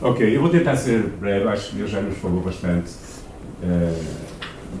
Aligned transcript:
Ok, 0.00 0.36
eu 0.36 0.40
vou 0.40 0.48
tentar 0.48 0.76
ser 0.76 1.02
breve, 1.20 1.48
acho 1.48 1.70
que 1.70 1.76
Deus 1.76 1.90
já 1.90 2.00
nos 2.00 2.16
falou 2.18 2.40
bastante. 2.40 2.88
Uh, 3.60 4.00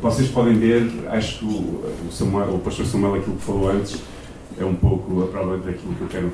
vocês 0.00 0.28
podem 0.28 0.56
ver, 0.56 0.88
acho 1.08 1.40
que 1.40 1.44
o, 1.44 2.12
Samuel, 2.12 2.54
o 2.54 2.60
pastor 2.60 2.86
Samuel, 2.86 3.16
aquilo 3.16 3.34
que 3.34 3.42
falou 3.42 3.68
antes, 3.68 4.00
é 4.56 4.64
um 4.64 4.76
pouco 4.76 5.24
a 5.24 5.26
prova 5.26 5.58
daquilo 5.58 5.92
que 5.94 6.02
eu 6.02 6.06
quero 6.06 6.32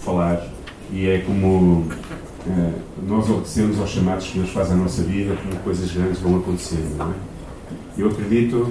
falar. 0.00 0.46
E 0.92 1.08
é 1.08 1.20
como 1.20 1.86
uh, 2.46 2.72
nós 3.08 3.30
obedecemos 3.30 3.80
aos 3.80 3.88
chamados 3.88 4.26
que 4.26 4.38
Deus 4.38 4.50
faz 4.50 4.70
à 4.70 4.74
nossa 4.74 5.02
vida, 5.02 5.34
como 5.42 5.56
coisas 5.62 5.90
grandes 5.90 6.20
vão 6.20 6.36
acontecendo, 6.36 6.98
não 6.98 7.10
é? 7.10 7.14
Eu 7.96 8.08
acredito 8.10 8.70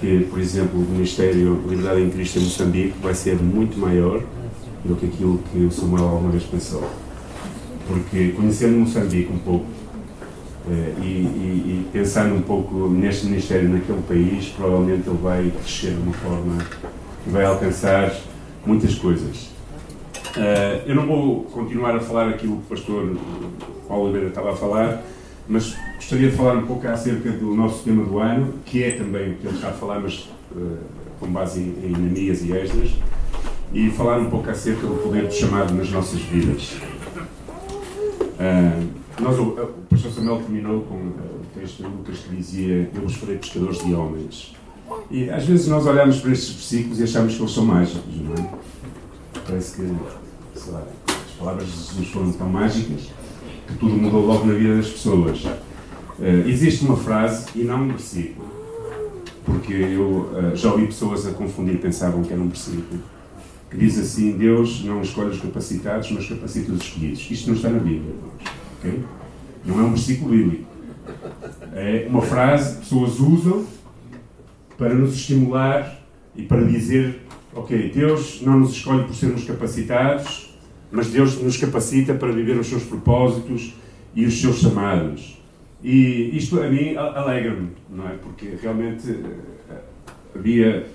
que, 0.00 0.20
por 0.30 0.40
exemplo, 0.40 0.80
o 0.80 0.90
Ministério 0.90 1.62
Liberdade 1.68 2.00
em 2.00 2.08
Cristo 2.08 2.38
em 2.38 2.44
Moçambique 2.44 2.94
vai 3.02 3.12
ser 3.12 3.36
muito 3.36 3.78
maior 3.78 4.22
do 4.82 4.96
que 4.96 5.04
aquilo 5.04 5.38
que 5.52 5.58
o 5.58 5.70
Samuel 5.70 6.08
alguma 6.08 6.30
vez 6.30 6.44
pensou. 6.44 7.03
Porque 7.86 8.32
conhecendo 8.32 8.78
Moçambique 8.78 9.32
um 9.32 9.38
pouco 9.38 9.66
eh, 10.70 10.94
e, 11.02 11.04
e, 11.04 11.06
e, 11.06 11.88
pensando 11.92 12.34
um 12.34 12.40
pouco 12.40 12.88
neste 12.88 13.26
Ministério 13.26 13.68
naquele 13.68 14.00
país, 14.02 14.48
provavelmente 14.48 15.08
ele 15.08 15.18
vai 15.22 15.50
crescer 15.50 15.90
de 15.90 16.00
uma 16.00 16.12
forma 16.14 16.58
que 17.22 17.30
vai 17.30 17.44
alcançar 17.44 18.14
muitas 18.64 18.94
coisas. 18.94 19.52
Uh, 20.36 20.82
eu 20.86 20.94
não 20.94 21.06
vou 21.06 21.44
continuar 21.44 21.94
a 21.94 22.00
falar 22.00 22.30
aquilo 22.30 22.56
que 22.56 22.62
o 22.62 22.76
pastor 22.76 23.16
Paulo 23.86 24.04
Oliveira 24.04 24.28
estava 24.28 24.52
a 24.52 24.56
falar, 24.56 25.02
mas 25.46 25.76
gostaria 25.96 26.30
de 26.30 26.36
falar 26.36 26.56
um 26.56 26.66
pouco 26.66 26.88
acerca 26.88 27.30
do 27.30 27.54
nosso 27.54 27.84
tema 27.84 28.04
do 28.04 28.18
ano, 28.18 28.54
que 28.64 28.82
é 28.82 28.92
também 28.92 29.32
o 29.32 29.34
que 29.36 29.46
ele 29.46 29.54
está 29.54 29.68
a 29.68 29.72
falar, 29.72 30.00
mas 30.00 30.28
uh, 30.56 30.78
com 31.20 31.26
base 31.26 31.60
em, 31.60 31.92
em 31.92 32.18
e 32.18 32.30
Esdras, 32.30 32.90
e 33.72 33.90
falar 33.90 34.18
um 34.18 34.30
pouco 34.30 34.50
acerca 34.50 34.86
do 34.86 35.02
poder 35.02 35.26
do 35.26 35.32
chamado 35.32 35.72
nas 35.74 35.90
nossas 35.90 36.20
vidas. 36.20 36.76
Uh, 38.34 39.22
nós, 39.22 39.38
o, 39.38 39.52
pastor 39.88 40.10
Samuel 40.10 40.38
terminou 40.38 40.82
com 40.82 40.96
uh, 40.96 41.08
o 41.08 41.58
texto 41.58 41.76
de 41.76 41.82
Lucas 41.84 42.18
que 42.18 42.34
dizia: 42.34 42.90
Eu 42.94 43.02
vos 43.02 43.14
farei 43.14 43.38
pescadores 43.38 43.78
de 43.84 43.94
homens. 43.94 44.54
E 45.10 45.30
às 45.30 45.44
vezes 45.44 45.68
nós 45.68 45.86
olhamos 45.86 46.20
para 46.20 46.32
estes 46.32 46.50
versículos 46.54 47.00
e 47.00 47.04
achamos 47.04 47.34
que 47.34 47.40
eles 47.40 47.52
são 47.52 47.64
mágicos, 47.64 48.14
não 48.16 48.34
é? 48.34 48.50
Parece 49.46 49.76
que 49.76 49.82
lá, 50.70 50.82
as 51.08 51.30
palavras 51.38 51.66
de 51.66 51.72
Jesus 51.72 52.08
foram 52.08 52.32
tão 52.32 52.48
mágicas 52.48 53.10
que 53.66 53.74
tudo 53.78 53.94
mudou 53.94 54.26
logo 54.26 54.46
na 54.46 54.54
vida 54.54 54.76
das 54.76 54.88
pessoas. 54.88 55.44
Uh, 55.44 56.48
existe 56.48 56.84
uma 56.84 56.96
frase 56.96 57.46
e 57.54 57.64
não 57.64 57.82
um 57.82 57.88
versículo, 57.88 58.46
porque 59.44 59.72
eu 59.72 60.30
uh, 60.32 60.56
já 60.56 60.72
ouvi 60.72 60.86
pessoas 60.86 61.26
a 61.26 61.32
confundir, 61.32 61.80
pensavam 61.80 62.22
que 62.22 62.32
era 62.32 62.40
um 62.40 62.48
versículo, 62.48 63.00
que 63.74 63.80
diz 63.80 63.98
assim: 63.98 64.32
Deus 64.32 64.84
não 64.84 65.02
escolhe 65.02 65.30
os 65.30 65.40
capacitados, 65.40 66.10
mas 66.12 66.28
capacita 66.28 66.72
os 66.72 66.80
escolhidos. 66.80 67.28
Isto 67.30 67.48
não 67.48 67.56
está 67.56 67.68
na 67.68 67.80
Bíblia, 67.80 68.14
okay? 68.78 69.00
não 69.64 69.80
é 69.80 69.82
um 69.82 69.90
versículo 69.90 70.30
bíblico. 70.30 70.64
É 71.74 72.06
uma 72.08 72.22
frase 72.22 72.76
que 72.76 72.80
pessoas 72.82 73.18
usam 73.18 73.66
para 74.78 74.94
nos 74.94 75.14
estimular 75.14 76.00
e 76.36 76.42
para 76.42 76.62
dizer: 76.62 77.20
Ok, 77.52 77.90
Deus 77.92 78.40
não 78.42 78.60
nos 78.60 78.72
escolhe 78.72 79.04
por 79.04 79.14
sermos 79.14 79.44
capacitados, 79.44 80.56
mas 80.90 81.08
Deus 81.08 81.40
nos 81.42 81.56
capacita 81.56 82.14
para 82.14 82.32
viver 82.32 82.56
os 82.56 82.68
seus 82.68 82.84
propósitos 82.84 83.74
e 84.14 84.24
os 84.24 84.40
seus 84.40 84.60
chamados. 84.60 85.42
E 85.82 86.36
isto 86.36 86.60
a 86.60 86.68
mim 86.68 86.94
alegra-me, 86.96 87.70
não 87.90 88.08
é? 88.08 88.14
Porque 88.14 88.54
realmente 88.60 89.10
eh, 89.10 89.80
havia, 90.34 90.86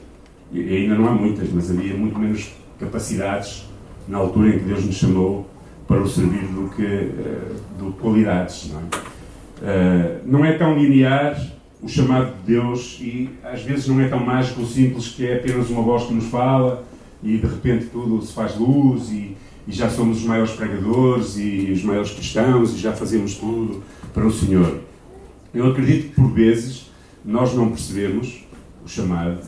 e 0.51 0.77
ainda 0.77 0.95
não 0.95 1.07
há 1.07 1.11
muitas, 1.11 1.51
mas 1.51 1.69
havia 1.69 1.93
muito 1.93 2.17
menos 2.17 2.58
capacidades 2.79 3.65
na 4.07 4.17
altura 4.17 4.49
em 4.49 4.59
que 4.59 4.65
Deus 4.65 4.85
nos 4.85 4.95
chamou 4.95 5.47
para 5.87 6.01
o 6.01 6.07
servir 6.07 6.45
do 6.47 6.69
que 6.69 6.83
uh, 6.83 7.55
do 7.77 7.91
qualidades. 7.93 8.71
Não 8.71 8.79
é? 8.79 8.83
Uh, 8.83 10.21
não 10.25 10.45
é 10.45 10.53
tão 10.53 10.77
linear 10.77 11.39
o 11.81 11.87
chamado 11.87 12.33
de 12.37 12.53
Deus 12.53 12.97
e 13.01 13.29
às 13.43 13.61
vezes 13.63 13.87
não 13.87 13.99
é 14.01 14.07
tão 14.07 14.19
mágico 14.19 14.65
simples 14.65 15.09
que 15.09 15.25
é 15.25 15.35
apenas 15.35 15.69
uma 15.69 15.81
voz 15.81 16.05
que 16.05 16.13
nos 16.13 16.25
fala 16.25 16.85
e 17.23 17.37
de 17.37 17.47
repente 17.47 17.85
tudo 17.85 18.21
se 18.21 18.33
faz 18.33 18.57
luz 18.57 19.09
e, 19.11 19.35
e 19.67 19.71
já 19.71 19.89
somos 19.89 20.17
os 20.17 20.23
maiores 20.23 20.51
pregadores 20.51 21.37
e 21.37 21.71
os 21.73 21.83
maiores 21.83 22.11
cristãos 22.11 22.73
e 22.73 22.77
já 22.77 22.93
fazemos 22.93 23.35
tudo 23.35 23.83
para 24.13 24.25
o 24.25 24.31
Senhor. 24.31 24.79
Eu 25.53 25.67
acredito 25.71 26.09
que 26.09 26.15
por 26.15 26.31
vezes 26.31 26.91
nós 27.23 27.53
não 27.53 27.69
percebemos 27.69 28.43
o 28.85 28.89
chamado, 28.89 29.39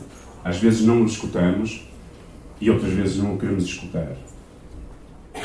às 0.44 0.58
vezes 0.58 0.82
não 0.82 1.02
o 1.02 1.06
escutamos 1.06 1.86
e 2.62 2.70
outras 2.70 2.92
vezes 2.92 3.18
não 3.18 3.34
o 3.34 3.38
queremos 3.38 3.64
escutar. 3.64 4.06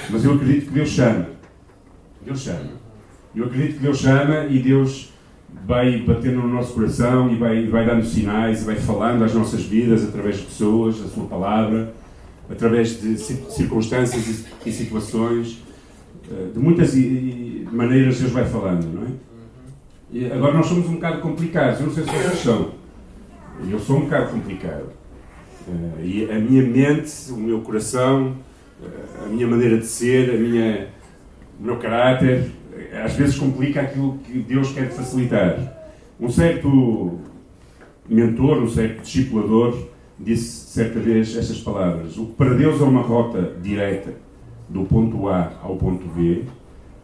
Mas 0.08 0.24
eu 0.24 0.36
acredito 0.36 0.68
que 0.68 0.72
Deus 0.72 0.90
chama. 0.90 1.26
Deus 2.24 2.42
chama. 2.42 2.70
Eu 3.36 3.46
acredito 3.46 3.78
que 3.78 3.80
Deus 3.80 3.98
chama 3.98 4.46
e 4.46 4.60
Deus 4.60 5.12
vai 5.66 6.00
batendo 6.02 6.42
no 6.42 6.48
nosso 6.48 6.76
coração 6.76 7.32
e 7.32 7.36
vai, 7.36 7.66
vai 7.66 7.88
dando 7.88 8.06
sinais 8.06 8.62
e 8.62 8.66
vai 8.66 8.76
falando 8.76 9.24
às 9.24 9.34
nossas 9.34 9.64
vidas 9.64 10.08
através 10.08 10.38
de 10.38 10.44
pessoas, 10.44 11.00
da 11.00 11.08
Sua 11.08 11.26
palavra, 11.26 11.92
através 12.52 13.02
de 13.02 13.18
circunstâncias 13.18 14.46
e 14.64 14.72
situações. 14.72 15.64
Eh, 16.30 16.52
de 16.54 16.60
muitas 16.60 16.94
maneiras 17.72 18.20
Deus 18.20 18.32
vai 18.32 18.46
falando, 18.46 18.94
não 18.94 19.08
é? 19.08 19.12
E 20.12 20.32
agora 20.32 20.54
nós 20.54 20.68
somos 20.68 20.88
um 20.88 20.94
bocado 20.94 21.20
complicados. 21.22 21.80
Eu 21.80 21.88
não 21.88 21.94
sei 21.96 22.04
se 22.04 22.12
vocês 22.12 22.40
são. 22.44 22.74
Eu 23.68 23.80
sou 23.80 23.98
um 23.98 24.02
bocado 24.02 24.30
complicado. 24.30 24.98
E 26.02 26.30
a 26.32 26.40
minha 26.40 26.64
mente, 26.64 27.12
o 27.32 27.38
meu 27.38 27.62
coração, 27.62 28.36
eh, 28.82 29.26
a 29.26 29.28
minha 29.28 29.48
maneira 29.48 29.78
de 29.78 29.86
ser, 29.86 30.30
a 30.30 30.38
minha, 30.38 30.88
o 31.60 31.64
meu 31.64 31.78
caráter, 31.78 32.52
eh, 32.74 33.02
às 33.04 33.14
vezes 33.14 33.38
complica 33.38 33.82
aquilo 33.82 34.18
que 34.20 34.40
Deus 34.40 34.72
quer 34.72 34.90
facilitar. 34.90 35.92
Um 36.20 36.30
certo 36.30 37.20
mentor, 38.10 38.60
um 38.60 38.70
certo 38.70 39.02
discipulador, 39.02 39.78
disse 40.20 40.68
certa 40.72 41.00
vez 41.00 41.36
estas 41.36 41.60
palavras: 41.60 42.18
O 42.18 42.28
que 42.28 42.34
para 42.34 42.54
Deus 42.54 42.82
é 42.82 42.84
uma 42.84 43.02
rota 43.02 43.54
direta 43.62 44.14
do 44.70 44.84
ponto 44.86 45.28
A 45.28 45.54
ao 45.62 45.76
ponto 45.76 46.08
B, 46.08 46.44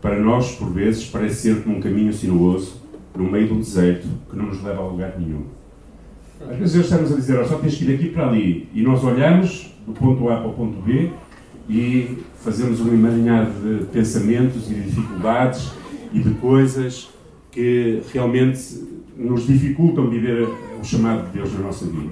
para 0.01 0.19
nós, 0.19 0.55
por 0.55 0.69
vezes, 0.69 1.05
parece 1.05 1.35
ser 1.35 1.63
como 1.63 1.77
um 1.77 1.81
caminho 1.81 2.11
sinuoso 2.11 2.81
no 3.15 3.29
meio 3.29 3.53
um 3.53 3.59
deserto 3.59 4.07
que 4.29 4.35
não 4.35 4.47
nos 4.47 4.61
leva 4.61 4.81
a 4.81 4.87
lugar 4.87 5.17
nenhum. 5.17 5.45
Às 6.41 6.57
vezes 6.57 6.75
estamos 6.75 7.11
a 7.11 7.15
dizer, 7.15 7.39
oh, 7.39 7.45
só 7.45 7.57
tens 7.57 7.75
que 7.75 7.85
ir 7.85 7.93
daqui 7.93 8.09
para 8.09 8.27
ali. 8.27 8.67
E 8.73 8.81
nós 8.81 9.03
olhamos 9.03 9.73
do 9.85 9.93
ponto 9.93 10.29
A 10.29 10.37
para 10.37 10.49
o 10.49 10.53
ponto 10.53 10.81
B 10.81 11.09
e 11.69 12.17
fazemos 12.43 12.81
um 12.81 12.93
emaranhado 12.93 13.51
de 13.51 13.85
pensamentos 13.85 14.69
e 14.69 14.73
de 14.73 14.81
dificuldades 14.81 15.71
e 16.11 16.19
de 16.19 16.31
coisas 16.35 17.09
que 17.51 18.01
realmente 18.11 18.59
nos 19.15 19.45
dificultam 19.45 20.09
viver 20.09 20.47
o 20.81 20.83
chamado 20.83 21.27
de 21.27 21.37
Deus 21.37 21.53
na 21.53 21.59
nossa 21.59 21.85
vida. 21.85 22.11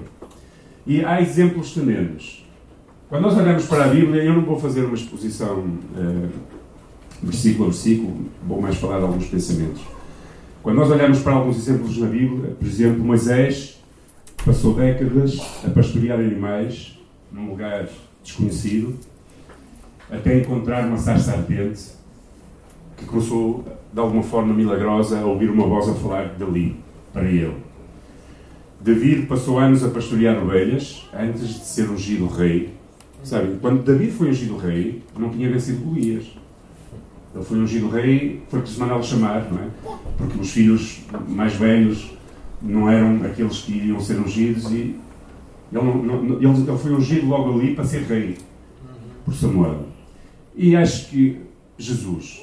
E 0.86 1.04
há 1.04 1.20
exemplos 1.20 1.72
tremendos. 1.72 2.46
Quando 3.08 3.22
nós 3.22 3.36
olhamos 3.36 3.66
para 3.66 3.84
a 3.84 3.88
Bíblia, 3.88 4.22
eu 4.22 4.34
não 4.34 4.42
vou 4.42 4.58
fazer 4.58 4.84
uma 4.84 4.94
exposição 4.94 5.58
uh, 5.58 6.30
versículo 7.22 7.64
a 7.64 7.68
versículo, 7.68 8.16
vou 8.46 8.60
mais 8.60 8.76
falar 8.76 8.98
de 8.98 9.04
alguns 9.04 9.26
pensamentos. 9.26 9.82
Quando 10.62 10.76
nós 10.76 10.90
olhamos 10.90 11.20
para 11.20 11.34
alguns 11.34 11.56
exemplos 11.56 11.96
na 11.98 12.06
Bíblia, 12.06 12.56
por 12.58 12.66
exemplo, 12.66 13.04
Moisés 13.04 13.81
Passou 14.44 14.74
décadas 14.74 15.38
a 15.64 15.70
pastorear 15.70 16.18
animais 16.18 16.98
num 17.30 17.50
lugar 17.50 17.88
desconhecido, 18.24 18.98
até 20.10 20.38
encontrar 20.38 20.84
uma 20.88 20.96
sarça 20.96 21.30
ardente 21.30 21.92
que 22.96 23.04
começou, 23.04 23.64
de 23.92 24.00
alguma 24.00 24.22
forma 24.24 24.52
milagrosa, 24.52 25.20
a 25.20 25.24
ouvir 25.24 25.48
uma 25.48 25.64
voz 25.64 25.88
a 25.88 25.94
falar 25.94 26.34
dali, 26.34 26.76
para 27.12 27.24
ele. 27.24 27.56
David 28.80 29.26
passou 29.26 29.60
anos 29.60 29.84
a 29.84 29.90
pastorear 29.90 30.42
ovelhas 30.42 31.08
antes 31.14 31.48
de 31.48 31.64
ser 31.64 31.88
ungido 31.88 32.26
rei. 32.26 32.74
Sabe, 33.22 33.58
quando 33.60 33.84
David 33.84 34.10
foi 34.10 34.30
ungido 34.30 34.56
rei, 34.56 35.04
não 35.16 35.30
tinha 35.30 35.48
vencido 35.48 35.84
Golias. 35.84 36.26
Ele 37.32 37.44
foi 37.44 37.58
ungido 37.58 37.88
rei, 37.88 38.42
foi 38.48 38.60
que 38.60 38.68
se 38.68 38.80
mandava 38.80 39.04
chamar, 39.04 39.46
não 39.52 39.60
é? 39.60 39.68
Porque 40.18 40.40
os 40.40 40.50
filhos 40.50 41.00
mais 41.28 41.54
velhos 41.54 42.10
não 42.62 42.90
eram 42.90 43.24
aqueles 43.24 43.60
que 43.60 43.72
iriam 43.72 44.00
ser 44.00 44.18
ungidos 44.18 44.70
e 44.70 44.74
ele, 44.74 45.00
não, 46.02 46.36
ele, 46.36 46.46
ele 46.46 46.78
foi 46.78 46.92
ungido 46.92 47.26
logo 47.26 47.58
ali 47.58 47.74
para 47.74 47.84
ser 47.84 48.02
rei 48.02 48.36
por 49.24 49.34
Samuel. 49.34 49.86
E 50.54 50.76
acho 50.76 51.08
que 51.08 51.40
Jesus, 51.78 52.42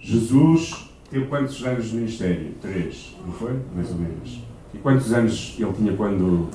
Jesus 0.00 0.90
teve 1.10 1.26
quantos 1.26 1.62
anos 1.64 1.90
de 1.90 1.96
ministério? 1.96 2.54
Três, 2.60 3.16
não 3.26 3.32
foi? 3.32 3.56
Mais 3.74 3.90
ou 3.90 3.96
menos. 3.96 4.42
E 4.72 4.78
quantos 4.78 5.12
anos 5.12 5.56
ele 5.58 5.72
tinha 5.72 5.92
quando. 5.94 6.48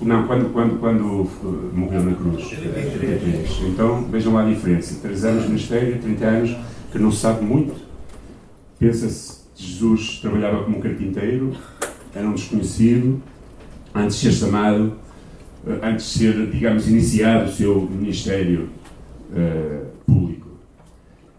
Não, 0.00 0.26
quando, 0.26 0.52
quando, 0.52 0.80
quando 0.80 1.72
morreu 1.72 2.02
na 2.02 2.14
cruz? 2.14 2.48
33. 2.48 3.60
Então 3.68 4.02
vejam 4.06 4.34
lá 4.34 4.44
a 4.44 4.50
diferença. 4.50 4.98
Três 5.00 5.24
anos 5.24 5.44
de 5.44 5.48
ministério, 5.48 6.02
30 6.02 6.24
anos, 6.24 6.56
que 6.90 6.98
não 6.98 7.12
se 7.12 7.18
sabe 7.18 7.44
muito. 7.44 7.80
Pensa-se 8.80 9.41
Jesus 9.54 10.18
trabalhava 10.20 10.64
como 10.64 10.80
carpinteiro, 10.80 11.52
era 12.14 12.26
um 12.26 12.34
desconhecido, 12.34 13.22
antes 13.94 14.20
de 14.20 14.30
ser 14.30 14.32
chamado, 14.32 14.94
eh, 15.66 15.78
antes 15.82 16.06
de 16.06 16.18
ser, 16.18 16.50
digamos, 16.50 16.88
iniciado 16.88 17.50
o 17.50 17.52
seu 17.52 17.80
ministério 17.82 18.68
uh, 19.30 19.86
público. 20.06 20.48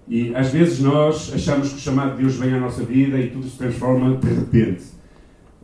E 0.08 0.34
às 0.36 0.50
vezes 0.50 0.80
nós 0.80 1.32
achamos 1.34 1.70
que 1.70 1.76
o 1.76 1.80
chamado 1.80 2.16
de 2.16 2.24
Deus 2.24 2.36
vem 2.36 2.54
à 2.54 2.60
nossa 2.60 2.84
vida 2.84 3.18
e 3.18 3.30
tudo 3.30 3.48
se 3.48 3.58
transforma 3.58 4.16
de 4.18 4.28
repente. 4.28 4.84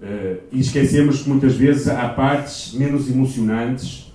Uh, 0.02 0.40
e 0.52 0.60
esquecemos 0.60 1.24
que 1.24 1.30
muitas 1.30 1.56
vezes 1.56 1.88
há 1.88 2.10
partes 2.10 2.74
menos 2.74 3.10
emocionantes 3.10 4.14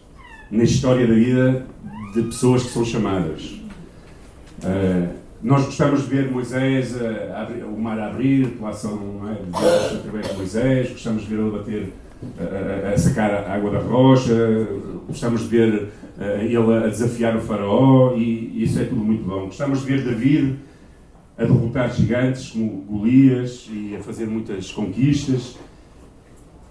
na 0.50 0.64
história 0.64 1.06
da 1.06 1.14
vida 1.14 1.66
de 2.14 2.22
pessoas 2.22 2.62
que 2.62 2.70
são 2.70 2.84
chamadas. 2.84 3.60
Uh, 4.62 5.23
nós 5.44 5.66
gostamos 5.66 6.02
de 6.02 6.08
ver 6.08 6.30
Moisés, 6.30 6.94
o 7.62 7.78
mar 7.78 7.98
a 8.00 8.08
abrir, 8.08 8.46
a 8.46 8.48
atuação 8.48 9.20
é, 9.28 9.34
de 9.34 9.50
Deus 9.50 10.00
através 10.00 10.30
de 10.30 10.36
Moisés, 10.38 10.90
gostamos 10.90 11.22
de 11.22 11.28
ver 11.28 11.38
ele 11.38 11.50
bater, 11.50 11.92
a 12.90 12.96
sacar 12.96 13.30
a 13.30 13.54
água 13.54 13.70
da 13.70 13.78
rocha, 13.78 14.66
gostamos 15.06 15.42
de 15.42 15.48
ver 15.48 15.88
ele 16.40 16.56
a 16.56 16.86
desafiar 16.88 17.36
o 17.36 17.42
faraó, 17.42 18.14
e, 18.16 18.52
e 18.54 18.64
isso 18.64 18.80
é 18.80 18.84
tudo 18.84 19.04
muito 19.04 19.22
bom. 19.24 19.44
Gostamos 19.44 19.80
de 19.80 19.86
ver 19.86 20.02
David 20.02 20.56
a 21.36 21.44
derrotar 21.44 21.92
gigantes 21.92 22.50
como 22.50 22.82
Golias 22.88 23.68
e 23.70 23.94
a 23.96 24.02
fazer 24.02 24.26
muitas 24.26 24.72
conquistas. 24.72 25.58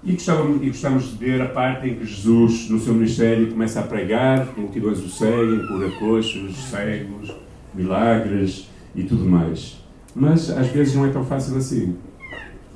E 0.04 0.14
gostávamos, 0.14 0.64
e 0.64 0.68
gostávamos 0.68 1.12
de 1.12 1.18
ver 1.18 1.42
a 1.42 1.48
parte 1.48 1.88
em 1.88 1.96
que 1.96 2.06
Jesus, 2.06 2.70
no 2.70 2.80
seu 2.80 2.94
ministério, 2.94 3.52
começa 3.52 3.80
a 3.80 3.84
pregar, 3.84 4.48
multidões 4.58 5.00
o 5.00 5.10
seguem, 5.10 5.66
cura 5.68 5.92
coxos, 5.92 6.58
cegos, 6.70 7.34
milagres 7.74 8.70
e 8.96 9.04
tudo 9.04 9.26
mais. 9.26 9.82
Mas 10.16 10.50
às 10.50 10.68
vezes 10.68 10.96
não 10.96 11.06
é 11.06 11.10
tão 11.10 11.24
fácil 11.26 11.58
assim. 11.58 11.96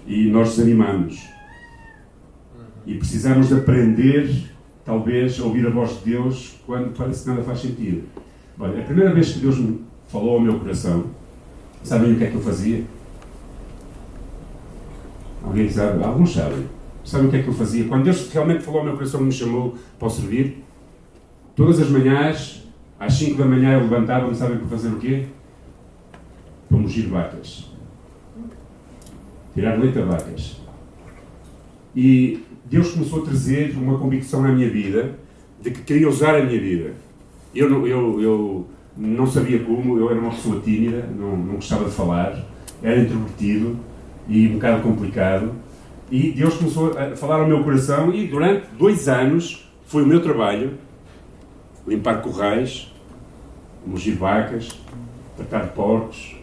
E 0.06 0.30
nós 0.30 0.56
desanimamos. 0.56 1.28
E 2.86 2.96
precisamos 2.96 3.50
de 3.50 3.56
aprender, 3.56 4.52
talvez, 4.86 5.40
a 5.40 5.44
ouvir 5.44 5.68
a 5.68 5.70
voz 5.70 6.00
de 6.00 6.12
Deus 6.12 6.56
quando 6.66 6.96
parece 6.98 7.24
que 7.24 7.30
nada 7.30 7.44
faz 7.44 7.60
sentido. 7.60 8.04
Olha, 8.60 8.82
a 8.82 8.86
primeira 8.86 9.14
vez 9.14 9.34
que 9.34 9.40
Deus 9.40 9.58
me 9.58 9.82
falou 10.08 10.36
ao 10.36 10.42
meu 10.42 10.60
coração, 10.60 11.06
sabem 11.84 12.14
o 12.14 12.18
que 12.18 12.24
é 12.24 12.30
que 12.30 12.36
eu 12.36 12.42
fazia? 12.42 12.84
Alguém 15.44 15.70
sabe? 15.70 16.04
Alguns 16.04 16.34
sabem 16.34 16.66
Sabe 17.08 17.28
o 17.28 17.30
que 17.30 17.38
é 17.38 17.42
que 17.42 17.48
eu 17.48 17.54
fazia? 17.54 17.86
Quando 17.86 18.04
Deus 18.04 18.30
realmente 18.34 18.64
falou 18.64 18.82
ao 18.82 18.86
meu 18.86 18.96
coração 18.96 19.22
e 19.22 19.24
me 19.24 19.32
chamou 19.32 19.76
para 19.98 20.10
o 20.10 20.12
servir, 20.12 20.62
todas 21.56 21.80
as 21.80 21.90
manhãs, 21.90 22.67
às 23.00 23.14
5 23.14 23.38
da 23.38 23.46
manhã, 23.46 23.74
eu 23.74 23.82
levantava-me, 23.82 24.36
sabem 24.36 24.58
para 24.58 24.68
fazer 24.68 24.90
o 24.90 24.98
quê? 24.98 25.26
Para 26.68 26.78
mugir 26.78 27.08
vacas. 27.08 27.72
Tirar 29.54 29.78
leite 29.80 30.00
a 30.00 30.06
vacas. 30.06 30.62
E 31.96 32.44
Deus 32.66 32.92
começou 32.92 33.22
a 33.22 33.26
trazer 33.26 33.76
uma 33.78 33.98
convicção 33.98 34.42
na 34.42 34.50
minha 34.50 34.70
vida 34.70 35.18
de 35.62 35.72
que 35.72 35.82
queria 35.82 36.10
usar 36.10 36.36
a 36.36 36.44
minha 36.44 36.60
vida. 36.60 36.94
Eu 37.56 37.70
não, 37.70 37.88
eu, 37.88 38.22
eu 38.22 38.68
não 38.96 39.26
sabia 39.26 39.60
como, 39.60 39.98
eu 39.98 40.10
era 40.12 40.20
uma 40.20 40.32
pessoa 40.32 40.60
tímida, 40.60 41.08
não, 41.18 41.36
não 41.36 41.56
gostava 41.56 41.86
de 41.86 41.92
falar, 41.92 42.46
era 42.84 43.02
introvertido 43.02 43.78
e 44.28 44.48
um 44.48 44.54
bocado 44.54 44.84
complicado 44.84 45.52
e 46.10 46.32
Deus 46.32 46.56
começou 46.56 46.98
a 46.98 47.16
falar 47.16 47.42
ao 47.42 47.48
meu 47.48 47.64
coração 47.64 48.14
e 48.14 48.28
durante 48.28 48.68
dois 48.78 49.10
anos 49.10 49.68
foi 49.86 50.04
o 50.04 50.06
meu 50.06 50.22
trabalho 50.22 50.72
limpar 51.88 52.22
corrais, 52.22 52.92
mugir 53.86 54.16
vacas, 54.16 54.70
tratar 55.36 55.68
porcos 55.70 56.36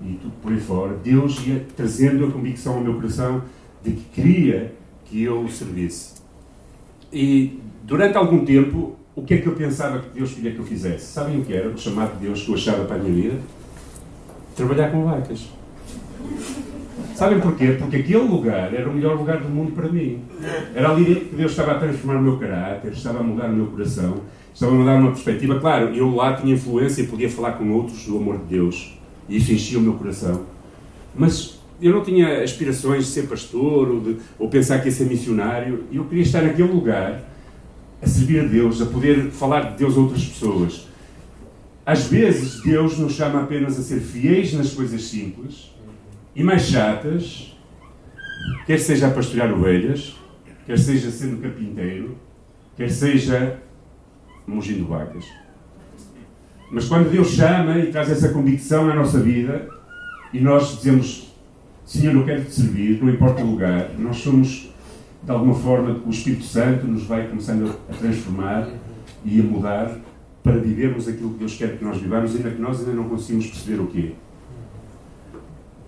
e 0.00 0.14
tudo 0.14 0.32
por 0.42 0.52
aí 0.52 0.60
fora. 0.60 0.94
Deus 1.02 1.44
ia 1.46 1.66
trazendo 1.76 2.26
a 2.26 2.30
convicção 2.30 2.74
ao 2.74 2.80
meu 2.80 2.94
coração 2.94 3.42
de 3.82 3.92
que 3.92 4.04
queria 4.20 4.72
que 5.04 5.22
eu 5.22 5.42
o 5.42 5.50
servisse. 5.50 6.14
E 7.12 7.60
durante 7.82 8.16
algum 8.16 8.44
tempo, 8.44 8.96
o 9.14 9.22
que 9.22 9.34
é 9.34 9.38
que 9.38 9.46
eu 9.46 9.54
pensava 9.54 10.00
que 10.00 10.10
Deus 10.10 10.32
queria 10.32 10.52
que 10.52 10.58
eu 10.58 10.64
fizesse? 10.64 11.06
Sabem 11.06 11.40
o 11.40 11.44
que 11.44 11.54
era 11.54 11.68
o 11.68 11.78
chamado 11.78 12.18
de 12.18 12.26
Deus 12.26 12.42
que 12.42 12.50
eu 12.50 12.54
achava 12.54 12.84
para 12.84 12.96
a 12.96 12.98
minha 12.98 13.14
vida? 13.14 13.38
Trabalhar 14.54 14.90
com 14.90 15.04
vacas. 15.04 15.48
Sabem 17.14 17.40
porquê? 17.40 17.76
Porque 17.78 17.96
aquele 17.96 18.18
lugar 18.18 18.74
era 18.74 18.88
o 18.88 18.92
melhor 18.92 19.16
lugar 19.16 19.38
do 19.38 19.48
mundo 19.48 19.72
para 19.72 19.88
mim. 19.88 20.22
Era 20.74 20.90
ali 20.90 21.14
que 21.14 21.34
Deus 21.34 21.52
estava 21.52 21.72
a 21.72 21.78
transformar 21.78 22.20
o 22.20 22.22
meu 22.22 22.38
caráter, 22.38 22.92
estava 22.92 23.20
a 23.20 23.22
mudar 23.22 23.48
o 23.48 23.54
meu 23.54 23.66
coração, 23.68 24.20
estava 24.56 24.72
a 24.72 24.74
mudar 24.74 24.98
uma 24.98 25.10
perspectiva. 25.10 25.60
Claro, 25.60 25.94
eu 25.94 26.14
lá 26.14 26.34
tinha 26.34 26.54
influência 26.54 27.02
e 27.02 27.06
podia 27.06 27.28
falar 27.28 27.52
com 27.52 27.70
outros 27.72 28.06
do 28.06 28.16
amor 28.16 28.38
de 28.38 28.44
Deus. 28.44 28.98
E 29.28 29.36
isso 29.36 29.52
enchia 29.52 29.78
o 29.78 29.82
meu 29.82 29.94
coração. 29.94 30.46
Mas 31.14 31.60
eu 31.80 31.92
não 31.92 32.02
tinha 32.02 32.42
aspirações 32.42 33.04
de 33.04 33.10
ser 33.10 33.28
pastor 33.28 33.90
ou, 33.90 34.00
de, 34.00 34.16
ou 34.38 34.48
pensar 34.48 34.78
que 34.80 34.86
ia 34.86 34.92
ser 34.92 35.04
missionário. 35.04 35.84
Eu 35.92 36.06
queria 36.06 36.22
estar 36.22 36.40
naquele 36.40 36.72
lugar 36.72 37.22
a 38.00 38.06
servir 38.06 38.40
a 38.40 38.44
Deus, 38.44 38.80
a 38.80 38.86
poder 38.86 39.30
falar 39.30 39.72
de 39.72 39.78
Deus 39.78 39.94
a 39.96 40.00
outras 40.00 40.24
pessoas. 40.24 40.88
Às 41.84 42.06
vezes, 42.06 42.62
Deus 42.62 42.98
nos 42.98 43.12
chama 43.12 43.42
apenas 43.42 43.78
a 43.78 43.82
ser 43.82 44.00
fiéis 44.00 44.54
nas 44.54 44.72
coisas 44.72 45.04
simples 45.04 45.70
e 46.34 46.42
mais 46.42 46.62
chatas, 46.62 47.54
quer 48.66 48.78
seja 48.78 49.08
a 49.08 49.10
pastorear 49.10 49.52
ovelhas, 49.52 50.16
quer 50.64 50.78
seja 50.78 51.10
sendo 51.10 51.42
carpinteiro, 51.42 52.16
quer 52.76 52.90
seja 52.90 53.60
mugindo 54.46 54.86
vacas. 54.86 55.24
Mas 56.70 56.88
quando 56.88 57.10
Deus 57.10 57.28
chama 57.28 57.78
e 57.78 57.90
traz 57.90 58.10
essa 58.10 58.30
convicção 58.30 58.86
na 58.86 58.94
nossa 58.94 59.20
vida, 59.20 59.68
e 60.32 60.40
nós 60.40 60.76
dizemos, 60.76 61.32
Senhor, 61.84 62.14
eu 62.14 62.24
quero 62.24 62.44
te 62.44 62.52
servir, 62.52 63.02
não 63.02 63.10
importa 63.10 63.42
o 63.42 63.50
lugar, 63.50 63.90
nós 63.98 64.16
somos, 64.16 64.70
de 65.22 65.30
alguma 65.30 65.54
forma, 65.54 66.00
o 66.04 66.10
Espírito 66.10 66.44
Santo 66.44 66.86
nos 66.86 67.04
vai 67.04 67.28
começando 67.28 67.72
a 67.88 67.94
transformar 67.94 68.68
e 69.24 69.40
a 69.40 69.44
mudar 69.44 69.96
para 70.42 70.56
vivermos 70.56 71.08
aquilo 71.08 71.30
que 71.30 71.38
Deus 71.38 71.54
quer 71.56 71.76
que 71.76 71.84
nós 71.84 71.98
vivamos, 71.98 72.34
ainda 72.34 72.50
que 72.50 72.60
nós 72.60 72.80
ainda 72.80 72.92
não 72.92 73.08
conseguimos 73.08 73.46
perceber 73.46 73.80
o 73.80 73.86
quê. 73.86 74.12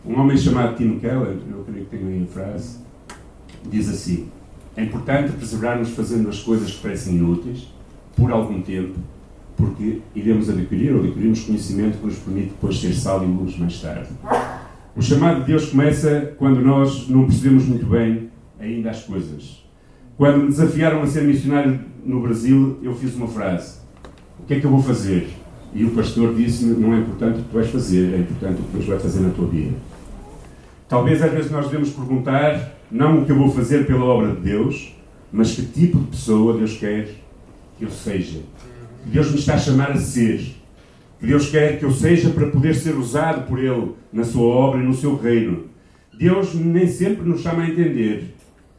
Um 0.04 0.19
homem 0.19 0.37
chamado 0.37 0.76
Tim 0.76 0.99
Keller, 0.99 1.37
eu 1.50 1.64
creio 1.64 1.84
que 1.84 1.96
tenho 1.96 2.08
aí 2.08 2.22
a 2.22 2.32
frase, 2.32 2.78
diz 3.69 3.88
assim: 3.88 4.28
É 4.76 4.82
importante 4.82 5.32
perseverarmos 5.32 5.90
fazendo 5.90 6.28
as 6.28 6.40
coisas 6.40 6.72
que 6.72 6.82
parecem 6.82 7.16
inúteis 7.16 7.69
por 8.18 8.32
algum 8.32 8.60
tempo, 8.60 8.98
porque 9.56 10.00
iremos 10.14 10.50
adquirir 10.50 10.92
ou 10.92 11.04
adquirimos 11.04 11.44
conhecimento 11.44 11.98
que 11.98 12.06
nos 12.06 12.16
permite 12.16 12.48
depois 12.48 12.80
ser 12.80 12.92
sal 12.92 13.22
e 13.22 13.26
luz 13.26 13.56
mais 13.56 13.80
tarde. 13.80 14.08
O 14.96 15.00
chamado 15.00 15.40
de 15.40 15.46
Deus 15.46 15.66
começa 15.66 16.34
quando 16.36 16.60
nós 16.60 17.08
não 17.08 17.24
percebemos 17.24 17.64
muito 17.66 17.86
bem 17.86 18.28
ainda 18.58 18.90
as 18.90 19.04
coisas. 19.04 19.64
Quando 20.16 20.38
me 20.38 20.48
desafiaram 20.48 21.00
a 21.00 21.06
ser 21.06 21.22
missionário 21.22 21.78
no 22.04 22.20
Brasil, 22.20 22.78
eu 22.82 22.92
fiz 22.92 23.14
uma 23.14 23.28
frase: 23.28 23.78
O 24.40 24.46
que 24.46 24.54
é 24.54 24.60
que 24.60 24.66
eu 24.66 24.70
vou 24.70 24.82
fazer? 24.82 25.28
E 25.72 25.84
o 25.84 25.90
pastor 25.90 26.34
disse-me: 26.34 26.74
Não 26.74 26.92
é 26.92 26.98
importante 26.98 27.38
o 27.38 27.42
que 27.44 27.48
tu 27.50 27.54
vais 27.54 27.70
fazer, 27.70 28.14
é 28.14 28.18
importante 28.18 28.60
o 28.60 28.64
que 28.64 28.72
Deus 28.72 28.87
vai 28.87 28.98
fazer 28.98 29.20
na 29.20 29.30
tua 29.30 29.46
vida. 29.46 29.76
Talvez 30.88 31.22
às 31.22 31.30
vezes 31.30 31.50
nós 31.52 31.66
devemos 31.66 31.90
perguntar 31.90 32.75
não 32.90 33.22
o 33.22 33.25
que 33.25 33.30
eu 33.30 33.37
vou 33.37 33.52
fazer 33.52 33.87
pela 33.87 34.04
obra 34.04 34.34
de 34.34 34.40
Deus, 34.40 34.92
mas 35.30 35.54
que 35.54 35.62
tipo 35.62 35.98
de 35.98 36.06
pessoa 36.06 36.56
Deus 36.56 36.76
quer 36.76 37.08
que 37.78 37.85
eu 37.85 37.90
seja. 37.90 38.40
Que 39.04 39.11
Deus 39.11 39.30
me 39.30 39.38
está 39.38 39.54
a 39.54 39.58
chamar 39.58 39.92
a 39.92 39.97
ser. 39.97 40.54
Que 41.18 41.26
Deus 41.26 41.50
quer 41.50 41.78
que 41.78 41.85
eu 41.85 41.90
seja 41.90 42.30
para 42.30 42.50
poder 42.50 42.75
ser 42.75 42.97
usado 42.97 43.47
por 43.47 43.58
Ele 43.58 43.94
na 44.12 44.25
sua 44.25 44.44
obra 44.44 44.80
e 44.80 44.85
no 44.85 44.94
seu 44.94 45.16
reino. 45.16 45.64
Deus 46.18 46.54
nem 46.54 46.87
sempre 46.87 47.28
nos 47.28 47.40
chama 47.40 47.62
a 47.62 47.70
entender, 47.70 48.35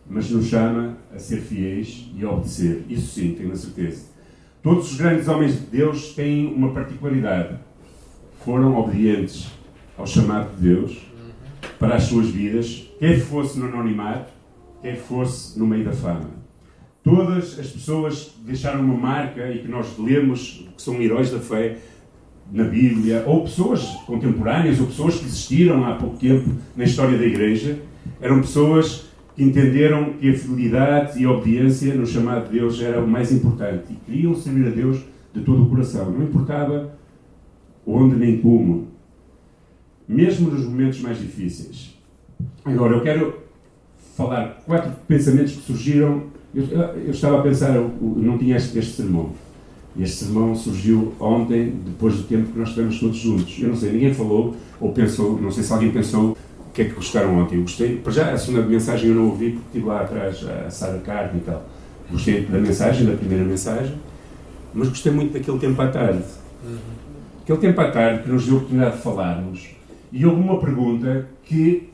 mas 0.10 0.30
nos 0.30 0.48
chama 0.48 0.98
a 1.14 1.18
ser 1.18 1.38
fiéis 1.38 2.12
e 2.16 2.24
a 2.24 2.30
obedecer. 2.30 2.84
Isso 2.90 3.14
sim, 3.14 3.34
tenho 3.34 3.52
a 3.52 3.56
certeza. 3.56 4.08
Todos 4.62 4.92
os 4.92 4.98
grandes 4.98 5.28
homens 5.28 5.54
de 5.54 5.66
Deus 5.68 6.14
têm 6.14 6.54
uma 6.54 6.74
particularidade. 6.74 7.58
Foram 8.44 8.78
obedientes 8.78 9.48
ao 9.98 10.06
chamado 10.06 10.54
de 10.56 10.68
Deus 10.68 10.98
para 11.78 11.96
as 11.96 12.04
suas 12.04 12.28
vidas, 12.28 12.90
quer 13.00 13.20
fosse 13.20 13.58
no 13.58 13.68
anonimato, 13.68 14.32
quer 14.82 14.98
fosse 14.98 15.58
no 15.58 15.66
meio 15.66 15.86
da 15.86 15.94
fama. 15.94 16.39
Todas 17.10 17.60
as 17.60 17.68
pessoas 17.68 18.36
que 18.36 18.44
deixaram 18.46 18.82
uma 18.82 18.96
marca 18.96 19.52
e 19.52 19.60
que 19.60 19.68
nós 19.68 19.98
lemos, 19.98 20.66
que 20.76 20.82
são 20.82 21.02
heróis 21.02 21.32
da 21.32 21.40
fé 21.40 21.78
na 22.52 22.64
Bíblia, 22.64 23.24
ou 23.26 23.44
pessoas 23.44 23.84
contemporâneas, 24.06 24.80
ou 24.80 24.88
pessoas 24.88 25.18
que 25.18 25.26
existiram 25.26 25.86
há 25.86 25.96
pouco 25.96 26.18
tempo 26.18 26.50
na 26.76 26.84
história 26.84 27.18
da 27.18 27.26
Igreja, 27.26 27.80
eram 28.22 28.42
pessoas 28.42 29.10
que 29.36 29.44
entenderam 29.44 30.14
que 30.14 30.30
a 30.30 30.38
fidelidade 30.38 31.22
e 31.22 31.26
a 31.26 31.32
obediência 31.32 31.94
no 31.96 32.06
chamado 32.06 32.50
de 32.50 32.60
Deus 32.60 32.82
era 32.82 33.02
o 33.02 33.08
mais 33.08 33.32
importante 33.32 33.86
e 33.92 33.96
queriam 33.96 34.36
servir 34.36 34.68
a 34.68 34.72
Deus 34.72 35.00
de 35.34 35.42
todo 35.42 35.64
o 35.64 35.70
coração. 35.70 36.12
Não 36.12 36.24
importava 36.24 36.94
onde 37.86 38.16
nem 38.16 38.40
como, 38.40 38.90
mesmo 40.08 40.52
nos 40.52 40.66
momentos 40.66 41.00
mais 41.02 41.20
difíceis. 41.20 41.98
Agora, 42.66 42.96
eu 42.96 43.02
quero 43.02 43.40
falar 44.16 44.62
quatro 44.66 44.92
pensamentos 45.08 45.54
que 45.54 45.62
surgiram. 45.62 46.24
Eu, 46.54 46.64
eu 46.64 47.12
estava 47.12 47.40
a 47.40 47.42
pensar, 47.42 47.76
eu 47.76 47.92
não 48.02 48.38
tinha 48.38 48.58
este, 48.58 48.78
este 48.78 48.94
sermão. 48.94 49.32
Este 50.00 50.26
sermão 50.26 50.56
surgiu 50.56 51.14
ontem, 51.20 51.74
depois 51.86 52.16
do 52.16 52.24
tempo 52.24 52.52
que 52.52 52.60
nós 52.60 52.70
estivemos 52.70 53.00
todos 53.00 53.18
juntos. 53.18 53.58
Eu 53.60 53.70
não 53.70 53.76
sei, 53.76 53.92
ninguém 53.92 54.14
falou 54.14 54.56
ou 54.80 54.92
pensou, 54.92 55.40
não 55.42 55.52
sei 55.52 55.64
se 55.64 55.74
alguém 55.74 55.92
pensou 55.92 56.32
o 56.32 56.72
que 56.74 56.84
é 56.84 56.86
que 56.86 56.94
gostaram 56.94 57.38
ontem. 57.40 57.56
Eu 57.56 57.62
gostei, 57.62 57.98
para 57.98 58.12
já 58.12 58.32
a 58.32 58.38
segunda 58.38 58.66
mensagem 58.66 59.10
eu 59.10 59.16
não 59.16 59.26
ouvi 59.26 59.52
porque 59.52 59.66
estive 59.68 59.86
lá 59.86 60.02
atrás 60.02 60.46
a 60.48 60.70
Sara 60.70 61.00
Card 61.00 61.38
e 61.38 61.42
tal. 61.42 61.68
Gostei 62.12 62.46
da 62.46 62.58
mensagem, 62.58 63.06
da 63.06 63.16
primeira 63.16 63.44
mensagem, 63.44 63.96
mas 64.74 64.90
gostei 64.90 65.12
muito 65.12 65.34
daquele 65.34 65.60
tempo 65.60 65.80
à 65.82 65.88
tarde. 65.88 66.24
Uhum 66.64 67.00
aquele 67.50 67.60
tempo 67.60 67.82
à 67.82 67.90
tarde 67.90 68.24
que 68.24 68.30
nos 68.30 68.46
deu 68.46 68.54
a 68.54 68.58
oportunidade 68.58 68.98
de 68.98 69.02
falarmos, 69.02 69.70
e 70.12 70.26
houve 70.26 70.40
uma 70.40 70.60
pergunta 70.60 71.28
que 71.44 71.90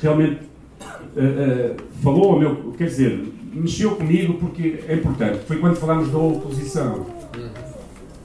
realmente 0.00 0.40
uh, 1.16 1.72
uh, 1.72 1.76
falou 2.02 2.38
meu. 2.38 2.72
Quer 2.76 2.86
dizer, 2.86 3.32
mexeu 3.52 3.96
comigo 3.96 4.34
porque 4.34 4.84
é 4.86 4.94
importante. 4.94 5.44
Foi 5.46 5.58
quando 5.58 5.76
falámos 5.76 6.10
da 6.10 6.18
oposição. 6.18 7.06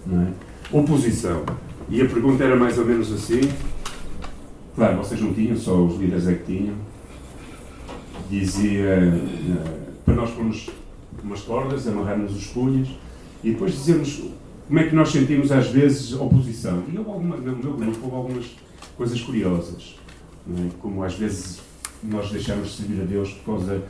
Não 0.06 0.22
é? 0.24 0.28
Oposição. 0.72 1.44
E 1.90 2.02
a 2.02 2.06
pergunta 2.06 2.44
era 2.44 2.56
mais 2.56 2.78
ou 2.78 2.86
menos 2.86 3.12
assim. 3.12 3.42
Claro, 4.76 4.98
vocês 4.98 5.20
não 5.20 5.34
tinham, 5.34 5.58
só 5.58 5.76
os 5.76 6.00
líderes 6.00 6.28
é 6.28 6.34
que 6.34 6.46
tinham. 6.46 6.76
Dizia 8.30 9.00
uh, 9.00 9.92
para 10.06 10.14
nós 10.16 10.32
pormos 10.32 10.70
umas 11.24 11.42
cordas, 11.42 11.88
amarrarmos 11.88 12.36
os 12.36 12.48
punhos 12.48 12.90
e 13.44 13.52
depois 13.52 13.74
dizermos 13.74 14.24
como 14.68 14.80
é 14.80 14.88
que 14.88 14.96
nós 14.96 15.10
sentimos 15.10 15.52
às 15.52 15.68
vezes 15.68 16.14
oposição. 16.14 16.84
E 16.92 16.98
houve 16.98 17.10
alguma, 17.10 17.36
no 17.36 17.58
meu 17.58 17.74
grupo 17.74 18.00
houve 18.04 18.16
algumas 18.16 18.46
coisas 18.96 19.22
curiosas. 19.22 19.96
É? 20.50 20.70
Como 20.80 21.04
às 21.04 21.14
vezes 21.16 21.60
nós 22.04 22.32
deixamos 22.32 22.70
de 22.70 22.76
servir 22.76 23.02
a 23.02 23.06
Deus 23.06 23.32
por 23.34 23.58
causa 23.58 23.84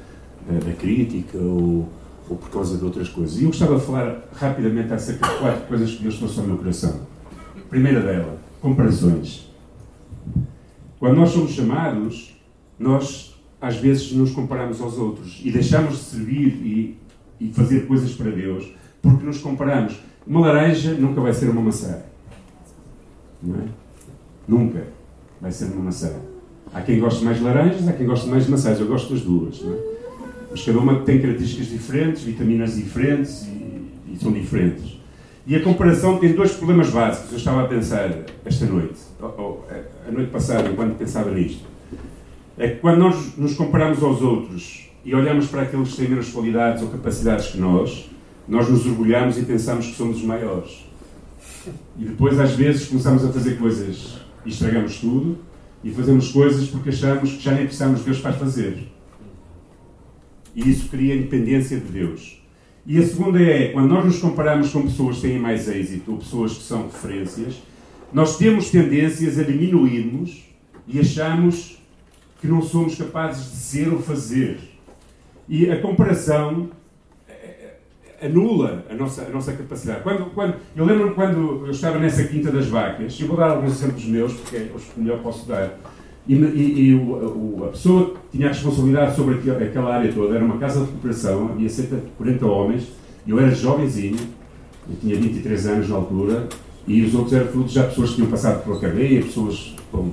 da, 0.48 0.60
da 0.60 0.74
crítica 0.74 1.38
ou, 1.38 1.88
ou, 2.30 2.38
por 2.38 2.50
causa 2.50 2.78
de 2.78 2.84
outras 2.84 3.10
coisas. 3.10 3.40
E 3.40 3.44
eu 3.44 3.48
gostava 3.48 3.78
de 3.78 3.86
falar 3.86 4.30
rapidamente 4.34 4.94
acerca 4.94 5.28
de 5.28 5.40
quatro 5.40 5.68
coisas 5.68 5.92
que 5.92 6.04
Deus 6.04 6.18
trouxe 6.18 6.40
ao 6.40 6.46
meu 6.46 6.58
coração. 6.58 7.02
primeira 7.70 8.02
dela, 8.02 8.38
comparações. 8.62 9.50
Quando 11.00 11.16
nós 11.16 11.30
somos 11.30 11.52
chamados, 11.52 12.36
nós 12.78 13.36
às 13.60 13.78
vezes 13.78 14.12
nos 14.12 14.32
comparamos 14.32 14.82
aos 14.82 14.98
outros 14.98 15.40
e 15.44 15.52
deixamos 15.52 15.98
de 15.98 16.04
servir 16.04 16.48
e, 16.48 16.98
e 17.40 17.54
fazer 17.54 17.86
coisas 17.88 18.14
para 18.14 18.32
Deus 18.32 18.72
porque 19.02 19.26
nos 19.26 19.40
comparamos. 19.40 20.00
Uma 20.26 20.42
laranja 20.42 20.94
nunca 20.94 21.20
vai 21.20 21.34
ser 21.34 21.50
uma 21.50 21.62
maçã. 21.62 22.02
Não 23.42 23.56
é? 23.56 23.68
Nunca 24.48 24.88
vai 25.40 25.52
ser 25.52 25.66
uma 25.66 25.84
maçã. 25.84 26.31
Há 26.74 26.82
quem 26.82 27.00
goste 27.00 27.24
mais 27.24 27.38
de 27.38 27.44
laranjas, 27.44 27.88
há 27.88 27.94
quem 27.94 28.06
goste 28.06 28.30
mais 28.30 28.46
de 28.46 28.52
maçãs. 28.52 28.80
Eu 28.80 28.88
gosto 28.88 29.14
das 29.14 29.22
duas. 29.24 29.62
Não 29.62 29.74
é? 29.74 29.78
Mas 30.52 30.64
cada 30.64 30.80
uma 30.80 31.00
tem 31.02 31.22
características 31.22 31.68
diferentes, 31.68 32.24
vitaminas 32.24 32.76
diferentes 32.76 33.44
e, 33.44 34.14
e 34.14 34.18
são 34.20 34.32
diferentes. 34.32 35.00
E 35.48 35.56
a 35.56 35.64
comparação 35.64 36.18
tem 36.20 36.34
dois 36.34 36.52
problemas 36.52 36.90
básicos. 36.90 37.32
Eu 37.32 37.38
estava 37.38 37.64
a 37.64 37.68
pensar 37.68 38.12
esta 38.46 38.66
noite, 38.66 39.00
ou, 39.20 39.30
ou 39.38 39.68
a 40.08 40.12
noite 40.12 40.30
passada, 40.30 40.70
enquanto 40.70 40.98
pensava 40.98 41.32
nisto. 41.32 41.66
É 42.58 42.70
que 42.70 42.76
quando 42.76 43.00
nós 43.00 43.38
nos 43.38 43.56
comparamos 43.56 44.04
aos 44.04 44.22
outros 44.22 44.90
e 45.04 45.16
olhamos 45.16 45.48
para 45.48 45.64
aqueles 45.64 45.90
que 45.92 45.98
têm 45.98 46.10
menos 46.10 46.30
qualidades 46.30 46.84
ou 46.84 46.90
capacidades 46.90 47.48
que 47.48 47.58
nós, 47.58 48.10
nós 48.48 48.70
nos 48.70 48.86
orgulhamos 48.86 49.38
e 49.38 49.44
pensamos 49.44 49.88
que 49.88 49.96
somos 49.96 50.18
os 50.18 50.24
maiores. 50.24 50.86
E 51.98 52.06
depois, 52.06 52.40
às 52.40 52.52
vezes, 52.52 52.88
começamos 52.88 53.24
a 53.24 53.30
fazer 53.32 53.58
coisas 53.58 54.20
e 54.46 54.50
estragamos 54.50 54.98
tudo, 55.00 55.38
e 55.84 55.92
fazemos 55.92 56.32
coisas 56.32 56.68
porque 56.68 56.90
achamos 56.90 57.34
que 57.34 57.44
já 57.44 57.54
nem 57.54 57.66
precisamos 57.66 58.00
de 58.00 58.06
Deus 58.06 58.20
para 58.20 58.34
fazer. 58.34 58.88
E 60.56 60.70
isso 60.70 60.90
cria 60.90 61.16
independência 61.16 61.80
de 61.80 61.92
Deus. 61.92 62.42
E 62.86 62.98
a 62.98 63.06
segunda 63.06 63.42
é, 63.42 63.70
quando 63.70 63.90
nós 63.90 64.06
nos 64.06 64.20
comparamos 64.20 64.72
com 64.72 64.82
pessoas 64.84 65.18
que 65.18 65.22
têm 65.24 65.40
mais 65.40 65.68
êxito, 65.68 66.12
ou 66.12 66.18
pessoas 66.18 66.58
que 66.58 66.64
são 66.64 66.84
referências, 66.84 67.62
nós 68.12 68.38
temos 68.38 68.70
tendências 68.70 69.40
a 69.40 69.44
diminuirmos 69.44 70.44
e 70.88 71.00
achamos 71.00 71.78
que 72.42 72.48
não 72.48 72.62
somos 72.62 72.96
capazes 72.96 73.52
de 73.52 73.58
ser 73.58 73.94
ou 73.94 74.02
fazer. 74.02 74.60
E 75.48 75.70
a 75.70 75.80
comparação 75.80 76.72
anula 78.22 78.86
a 78.90 78.94
nossa, 78.94 79.24
a 79.24 79.30
nossa 79.30 79.54
capacidade. 79.54 80.02
Quando, 80.04 80.26
quando, 80.34 80.56
eu 80.76 80.86
lembro-me 80.86 81.14
quando 81.14 81.66
eu 81.66 81.72
estava 81.72 81.98
nessa 81.98 82.24
Quinta 82.24 82.52
das 82.52 82.68
Vacas, 82.68 83.20
e 83.20 83.24
vou 83.24 83.36
dar 83.36 83.52
alguns 83.52 83.82
exemplos 83.82 84.06
meus, 84.06 84.34
porque 84.34 84.58
é 84.58 84.72
os 84.76 84.84
que 84.84 85.00
melhor 85.00 85.20
posso 85.20 85.48
dar, 85.48 85.78
e, 86.28 86.36
e, 86.36 86.80
e 86.82 86.96
o, 86.96 87.02
o, 87.02 87.66
a 87.66 87.70
pessoa 87.70 88.14
tinha 88.32 88.48
a 88.48 88.50
responsabilidade 88.52 89.16
sobre 89.16 89.36
aquela, 89.36 89.64
aquela 89.64 89.96
área 89.96 90.14
toda 90.14 90.36
era 90.36 90.46
uma 90.46 90.58
casa 90.58 90.82
de 90.82 90.86
recuperação, 90.86 91.50
havia 91.50 91.70
cerca 91.70 91.96
de 91.96 92.08
40 92.18 92.46
homens, 92.46 92.88
eu 93.28 93.40
era 93.40 93.50
jovenzinho, 93.52 94.18
eu 94.90 94.96
tinha 95.02 95.16
23 95.16 95.68
anos 95.68 95.90
na 95.90 95.96
altura, 95.96 96.48
e 96.88 97.02
os 97.04 97.14
outros 97.14 97.34
eram 97.34 97.52
todos 97.52 97.72
já 97.72 97.84
pessoas 97.84 98.10
que 98.10 98.16
tinham 98.16 98.30
passado 98.30 98.64
pela 98.64 98.80
cadeia, 98.80 99.22
pessoas. 99.22 99.76
Bom, 99.92 100.12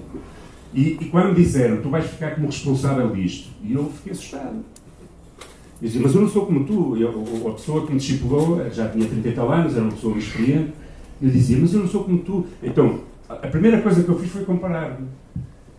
e, 0.74 0.98
e, 1.00 1.04
quando 1.06 1.30
me 1.30 1.34
disseram, 1.34 1.80
tu 1.80 1.88
vais 1.88 2.06
ficar 2.06 2.34
como 2.34 2.46
responsável 2.46 3.10
disto, 3.10 3.48
e 3.64 3.72
eu 3.72 3.90
fiquei 3.96 4.12
assustado. 4.12 4.56
Disse, 5.80 5.98
mas 5.98 6.14
eu 6.14 6.22
não 6.22 6.28
sou 6.28 6.46
como 6.46 6.64
tu. 6.64 6.96
Eu, 6.96 7.48
a 7.48 7.52
pessoa 7.52 7.86
que 7.86 7.92
me 7.92 7.98
discipulou 7.98 8.68
já 8.70 8.88
tinha 8.88 9.06
30 9.06 9.28
e 9.28 9.32
tal 9.32 9.52
anos, 9.52 9.74
era 9.74 9.82
uma 9.82 9.92
pessoa 9.92 10.16
experiente. 10.18 10.72
Eu 11.20 11.30
dizia, 11.30 11.58
mas 11.58 11.72
eu 11.72 11.80
não 11.80 11.88
sou 11.88 12.04
como 12.04 12.18
tu. 12.18 12.46
Então, 12.62 13.00
a 13.28 13.46
primeira 13.46 13.80
coisa 13.80 14.02
que 14.02 14.08
eu 14.08 14.18
fiz 14.18 14.30
foi 14.30 14.44
comparar-me. 14.44 15.06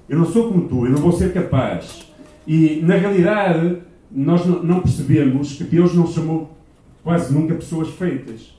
Eu 0.07 0.17
não 0.17 0.25
sou 0.25 0.49
como 0.49 0.67
tu, 0.67 0.85
eu 0.85 0.91
não 0.91 0.99
vou 0.99 1.11
ser 1.11 1.33
capaz. 1.33 2.05
E, 2.47 2.81
na 2.83 2.95
realidade, 2.95 3.77
nós 4.11 4.45
não 4.45 4.81
percebemos 4.81 5.53
que 5.53 5.63
Deus 5.63 5.93
não 5.93 6.07
chamou 6.07 6.57
quase 7.03 7.33
nunca 7.33 7.55
pessoas 7.55 7.89
feitas. 7.89 8.57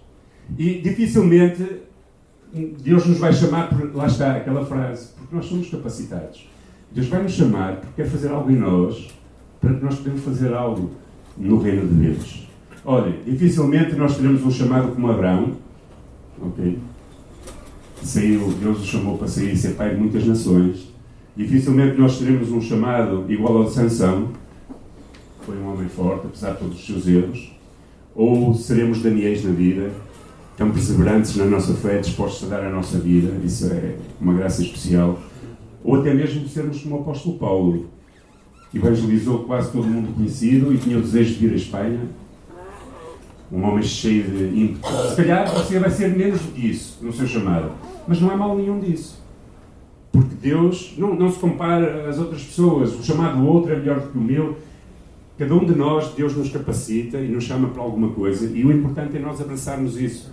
E 0.58 0.80
dificilmente 0.80 1.64
Deus 2.52 3.06
nos 3.06 3.18
vai 3.18 3.32
chamar 3.32 3.68
por. 3.68 3.94
Lá 3.94 4.06
está 4.06 4.36
aquela 4.36 4.64
frase, 4.64 5.12
porque 5.16 5.34
nós 5.34 5.46
somos 5.46 5.68
capacitados. 5.68 6.48
Deus 6.92 7.06
vai 7.06 7.22
nos 7.22 7.32
chamar 7.32 7.76
porque 7.76 8.02
quer 8.02 8.08
fazer 8.08 8.28
algo 8.28 8.50
em 8.50 8.56
nós 8.56 9.08
para 9.60 9.74
que 9.74 9.84
nós 9.84 9.96
podemos 9.96 10.22
fazer 10.22 10.52
algo 10.52 10.90
no 11.40 11.58
reino 11.58 11.88
de 11.88 11.94
Deus. 11.94 12.48
Olha, 12.84 13.14
dificilmente 13.24 13.94
nós 13.94 14.16
teremos 14.16 14.42
um 14.42 14.50
chamado 14.50 14.92
como 14.92 15.10
Abraão, 15.10 15.52
ok? 16.40 16.78
Saiu, 18.02 18.52
Deus 18.60 18.80
o 18.80 18.84
chamou 18.84 19.18
para 19.18 19.28
sair 19.28 19.52
e 19.52 19.56
ser 19.56 19.74
pai 19.74 19.94
de 19.94 20.00
muitas 20.00 20.24
nações. 20.24 20.90
Dificilmente 21.36 21.98
nós 21.98 22.18
teremos 22.18 22.50
um 22.50 22.60
chamado 22.60 23.24
igual 23.28 23.58
ao 23.58 23.64
de 23.64 23.72
Sansão, 23.72 24.28
foi 25.42 25.56
um 25.58 25.72
homem 25.72 25.88
forte, 25.88 26.26
apesar 26.26 26.52
de 26.52 26.58
todos 26.58 26.78
os 26.78 26.86
seus 26.86 27.06
erros. 27.06 27.52
Ou 28.14 28.54
seremos 28.54 29.02
Daniéis 29.02 29.44
na 29.44 29.52
vida, 29.52 29.90
tão 30.56 30.70
perseverantes 30.70 31.36
na 31.36 31.46
nossa 31.46 31.74
fé, 31.74 31.98
dispostos 31.98 32.50
a 32.50 32.56
dar 32.56 32.66
a 32.66 32.70
nossa 32.70 32.98
vida, 32.98 33.32
isso 33.44 33.66
é 33.66 33.96
uma 34.20 34.34
graça 34.34 34.62
especial. 34.62 35.18
Ou 35.82 35.96
até 35.96 36.12
mesmo 36.12 36.46
sermos 36.48 36.82
como 36.82 36.96
o 36.96 37.00
apóstolo 37.00 37.38
Paulo, 37.38 37.86
evangelizou 38.74 39.40
quase 39.40 39.72
todo 39.72 39.86
mundo 39.86 40.14
conhecido 40.14 40.72
e 40.72 40.78
tinha 40.78 40.98
o 40.98 41.02
desejo 41.02 41.34
de 41.34 41.46
vir 41.46 41.52
à 41.52 41.56
Espanha. 41.56 42.00
Um 43.50 43.64
homem 43.64 43.82
cheio 43.82 44.24
de 44.24 44.60
ímpeto. 44.60 44.88
Se 45.08 45.16
calhar 45.16 45.52
você 45.52 45.78
vai 45.78 45.90
ser 45.90 46.16
menos 46.16 46.40
do 46.40 46.52
que 46.52 46.70
isso 46.70 46.98
no 47.02 47.12
seu 47.12 47.26
chamado. 47.26 47.72
Mas 48.06 48.20
não 48.20 48.30
há 48.30 48.36
mal 48.36 48.56
nenhum 48.56 48.78
disso. 48.78 49.20
Porque 50.12 50.34
Deus 50.40 50.94
não, 50.96 51.14
não 51.14 51.30
se 51.30 51.38
compara 51.38 52.08
às 52.08 52.18
outras 52.18 52.42
pessoas. 52.42 52.94
O 52.98 53.02
chamado 53.02 53.40
do 53.40 53.46
outro 53.46 53.72
é 53.72 53.76
melhor 53.76 54.00
do 54.00 54.08
que 54.08 54.18
o 54.18 54.20
meu. 54.20 54.56
Cada 55.36 55.54
um 55.54 55.64
de 55.64 55.74
nós, 55.74 56.12
Deus 56.14 56.36
nos 56.36 56.50
capacita 56.50 57.18
e 57.18 57.28
nos 57.28 57.44
chama 57.44 57.68
para 57.68 57.82
alguma 57.82 58.10
coisa. 58.10 58.46
E 58.46 58.64
o 58.64 58.70
importante 58.70 59.16
é 59.16 59.20
nós 59.20 59.40
abraçarmos 59.40 59.98
isso 59.98 60.30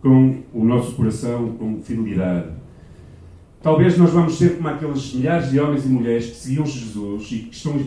com 0.00 0.42
o 0.52 0.64
nosso 0.64 0.92
coração, 0.94 1.52
com 1.58 1.80
fidelidade. 1.82 2.57
Talvez 3.62 3.98
nós 3.98 4.10
vamos 4.10 4.38
ser 4.38 4.56
como 4.56 4.68
aqueles 4.68 5.12
milhares 5.14 5.50
de 5.50 5.58
homens 5.58 5.84
e 5.84 5.88
mulheres 5.88 6.26
que 6.26 6.36
seguiam 6.36 6.66
Jesus 6.66 7.32
e 7.32 7.38
que 7.38 7.56
estão, 7.56 7.80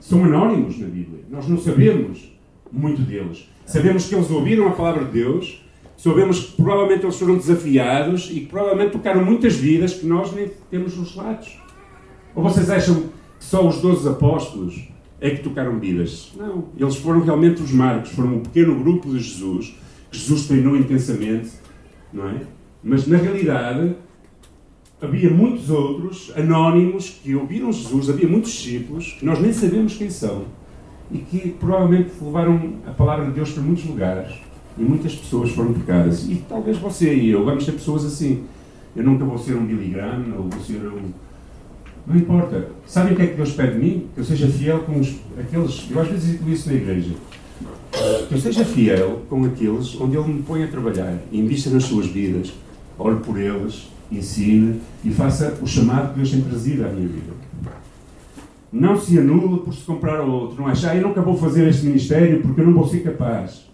são 0.00 0.24
anónimos 0.24 0.78
na 0.78 0.86
Bíblia. 0.86 1.24
Nós 1.30 1.46
não 1.48 1.58
sabemos 1.58 2.32
muito 2.72 3.02
deles. 3.02 3.48
Sabemos 3.64 4.06
que 4.06 4.14
eles 4.14 4.30
ouviram 4.30 4.68
a 4.68 4.72
palavra 4.72 5.04
de 5.04 5.12
Deus, 5.12 5.64
sabemos 5.96 6.40
que 6.40 6.62
provavelmente 6.62 7.04
eles 7.04 7.18
foram 7.18 7.36
desafiados 7.36 8.28
e 8.30 8.40
que 8.40 8.46
provavelmente 8.46 8.92
tocaram 8.92 9.24
muitas 9.24 9.54
vidas 9.54 9.94
que 9.94 10.06
nós 10.06 10.32
nem 10.32 10.50
temos 10.70 10.96
nos 10.96 11.14
relatos. 11.14 11.56
Ou 12.34 12.42
vocês 12.42 12.68
acham 12.70 12.94
que 12.94 13.44
só 13.44 13.66
os 13.66 13.80
12 13.80 14.08
apóstolos 14.08 14.88
é 15.20 15.30
que 15.30 15.42
tocaram 15.42 15.78
vidas? 15.78 16.32
Não. 16.36 16.66
Eles 16.76 16.96
foram 16.96 17.20
realmente 17.20 17.62
os 17.62 17.72
marcos, 17.72 18.10
foram 18.10 18.34
um 18.34 18.40
pequeno 18.40 18.78
grupo 18.78 19.08
de 19.10 19.18
Jesus 19.18 19.74
Jesus 20.16 20.46
treinou 20.46 20.76
intensamente, 20.76 21.50
não 22.12 22.28
é? 22.28 22.40
Mas 22.82 23.06
na 23.06 23.16
realidade 23.18 23.94
havia 25.06 25.30
muitos 25.30 25.70
outros 25.70 26.32
anónimos 26.36 27.18
que 27.22 27.34
ouviram 27.34 27.72
Jesus, 27.72 28.10
havia 28.10 28.28
muitos 28.28 28.52
discípulos 28.52 29.16
que 29.18 29.24
nós 29.24 29.40
nem 29.40 29.52
sabemos 29.52 29.96
quem 29.96 30.10
são 30.10 30.44
e 31.10 31.18
que 31.18 31.50
provavelmente 31.58 32.10
levaram 32.20 32.74
a 32.86 32.90
palavra 32.90 33.26
de 33.26 33.32
Deus 33.32 33.52
para 33.52 33.62
muitos 33.62 33.84
lugares 33.84 34.34
e 34.76 34.82
muitas 34.82 35.14
pessoas 35.14 35.50
foram 35.50 35.72
tocadas. 35.72 36.28
E 36.28 36.42
talvez 36.48 36.76
você 36.78 37.14
e 37.14 37.30
eu 37.30 37.44
vamos 37.44 37.64
ser 37.64 37.72
pessoas 37.72 38.04
assim. 38.04 38.44
Eu 38.94 39.04
nunca 39.04 39.24
vou 39.24 39.38
ser 39.38 39.54
um 39.54 39.64
Billy 39.64 39.90
Graham 39.90 40.24
ou 40.36 40.44
vou 40.44 40.60
ser 40.60 40.78
um. 40.86 41.10
Não 42.06 42.16
importa. 42.16 42.68
Sabem 42.86 43.12
o 43.12 43.16
que 43.16 43.22
é 43.22 43.26
que 43.26 43.34
Deus 43.34 43.52
pede 43.52 43.72
de 43.74 43.78
mim? 43.78 44.06
Que 44.14 44.20
eu 44.20 44.24
seja 44.24 44.48
fiel 44.48 44.80
com 44.80 44.98
os, 44.98 45.16
aqueles. 45.38 45.86
Eu 45.90 46.00
às 46.00 46.08
vezes 46.08 46.38
digo 46.38 46.50
isso 46.50 46.68
na 46.68 46.74
igreja 46.74 47.14
que 48.28 48.34
eu 48.34 48.38
seja 48.38 48.64
fiel 48.64 49.22
com 49.28 49.44
aqueles 49.44 49.98
onde 50.00 50.16
Ele 50.16 50.34
me 50.34 50.42
põe 50.42 50.62
a 50.62 50.68
trabalhar, 50.68 51.18
invista 51.32 51.70
nas 51.70 51.84
suas 51.84 52.06
vidas, 52.06 52.52
ore 52.98 53.16
por 53.20 53.38
eles, 53.38 53.88
ensine 54.10 54.80
e 55.04 55.10
faça 55.10 55.58
o 55.60 55.66
chamado 55.66 56.10
que 56.10 56.16
Deus 56.16 56.30
tem 56.30 56.40
trazido 56.42 56.84
à 56.84 56.88
minha 56.88 57.08
vida. 57.08 57.32
Não 58.72 58.98
se 58.98 59.18
anula 59.18 59.58
por 59.58 59.72
se 59.72 59.82
comprar 59.84 60.20
ao 60.20 60.28
outro. 60.28 60.60
Não 60.60 60.68
acha, 60.68 60.90
ah, 60.90 60.96
eu 60.96 61.02
nunca 61.02 61.22
vou 61.22 61.36
fazer 61.36 61.66
este 61.68 61.86
ministério 61.86 62.42
porque 62.42 62.60
eu 62.60 62.66
não 62.66 62.74
vou 62.74 62.86
ser 62.86 63.00
capaz. 63.00 63.66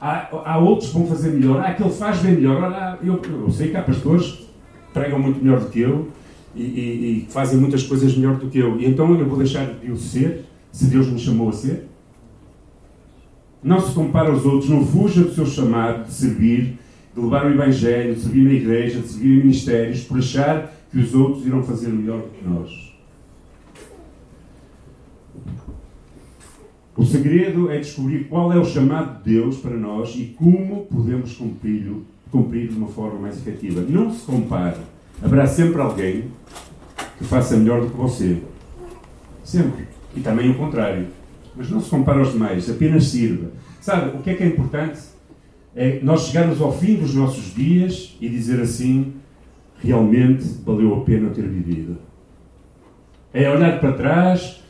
Há, 0.00 0.28
há 0.44 0.58
outros 0.58 0.90
que 0.90 0.98
vão 0.98 1.06
fazer 1.06 1.30
melhor. 1.32 1.60
Há 1.60 1.68
aquele 1.68 1.90
faz 1.90 2.18
bem 2.18 2.34
melhor. 2.34 2.62
Olha, 2.62 2.98
eu, 3.02 3.20
eu 3.24 3.50
sei 3.50 3.70
que 3.70 3.76
há 3.76 3.82
pastores 3.82 4.26
que 4.26 4.46
pregam 4.92 5.18
muito 5.18 5.42
melhor 5.42 5.60
do 5.60 5.66
que 5.66 5.80
eu 5.80 6.08
e, 6.54 6.62
e, 6.62 7.26
e 7.26 7.26
fazem 7.30 7.58
muitas 7.58 7.82
coisas 7.82 8.16
melhor 8.16 8.36
do 8.36 8.48
que 8.48 8.58
eu. 8.58 8.78
E 8.78 8.86
então 8.86 9.18
eu 9.18 9.26
vou 9.26 9.38
deixar 9.38 9.66
de 9.66 9.90
o 9.90 9.96
ser, 9.96 10.44
se 10.70 10.86
Deus 10.86 11.08
me 11.08 11.18
chamou 11.18 11.48
a 11.48 11.52
ser. 11.52 11.88
Não 13.62 13.80
se 13.80 13.92
compara 13.92 14.30
aos 14.30 14.44
outros, 14.44 14.70
não 14.70 14.86
fuja 14.86 15.22
do 15.24 15.34
seu 15.34 15.46
chamado 15.46 16.04
de 16.04 16.12
servir, 16.12 16.78
de 17.18 17.24
levar 17.24 17.46
o 17.46 17.50
Evangelho, 17.52 18.14
de 18.14 18.20
servir 18.20 18.44
na 18.44 18.52
igreja, 18.52 19.00
de 19.00 19.08
servir 19.08 19.34
em 19.34 19.38
ministérios, 19.38 20.04
por 20.04 20.18
achar 20.18 20.72
que 20.90 20.98
os 20.98 21.14
outros 21.14 21.46
irão 21.46 21.62
fazer 21.62 21.88
melhor 21.88 22.20
do 22.20 22.28
que 22.28 22.48
nós. 22.48 22.88
O 26.96 27.04
segredo 27.04 27.70
é 27.70 27.78
descobrir 27.78 28.24
qual 28.24 28.52
é 28.52 28.58
o 28.58 28.64
chamado 28.64 29.22
de 29.22 29.34
Deus 29.34 29.58
para 29.58 29.76
nós 29.76 30.14
e 30.16 30.34
como 30.36 30.86
podemos 30.86 31.34
cumpri-lo 31.34 32.04
cumprir 32.30 32.68
de 32.68 32.76
uma 32.76 32.88
forma 32.88 33.20
mais 33.20 33.36
efetiva. 33.38 33.80
Não 33.88 34.12
se 34.12 34.24
compare. 34.24 34.78
Haverá 35.22 35.46
sempre 35.46 35.80
alguém 35.80 36.24
que 37.16 37.24
faça 37.24 37.56
melhor 37.56 37.80
do 37.80 37.90
que 37.90 37.96
você. 37.96 38.42
Sempre. 39.42 39.86
E 40.14 40.20
também 40.20 40.50
o 40.50 40.54
contrário. 40.54 41.06
Mas 41.56 41.70
não 41.70 41.80
se 41.80 41.90
compare 41.90 42.18
aos 42.18 42.32
demais, 42.32 42.70
apenas 42.70 43.04
sirva. 43.04 43.50
Sabe, 43.80 44.16
o 44.16 44.22
que 44.22 44.30
é 44.30 44.34
que 44.34 44.42
é 44.42 44.46
importante? 44.46 44.98
É 45.80 46.00
nós 46.02 46.22
chegarmos 46.22 46.60
ao 46.60 46.76
fim 46.76 46.96
dos 46.96 47.14
nossos 47.14 47.54
dias 47.54 48.16
e 48.20 48.28
dizer 48.28 48.60
assim: 48.60 49.12
realmente 49.80 50.44
valeu 50.66 50.92
a 50.96 51.00
pena 51.04 51.30
ter 51.30 51.46
vivido. 51.46 51.96
É 53.32 53.48
olhar 53.48 53.78
para 53.78 53.92
trás 53.92 54.60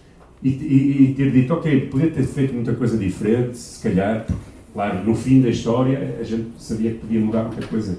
e, 0.43 0.51
e, 0.51 1.03
e, 1.03 1.15
ter 1.15 1.31
dito, 1.31 1.55
ok, 1.55 1.87
podia 1.87 2.11
ter 2.11 2.25
feito 2.25 2.53
muita 2.53 2.75
coisa 2.75 2.99
diferente, 2.99 3.57
se 3.57 3.83
calhar, 3.83 4.27
claro, 4.75 5.03
no 5.03 5.15
fim 5.15 5.41
da 5.41 5.49
história 5.49 6.19
a 6.21 6.23
gente 6.23 6.51
sabia 6.59 6.91
que 6.91 6.99
podia 6.99 7.21
mudar 7.21 7.45
muita 7.45 7.67
coisa. 7.67 7.99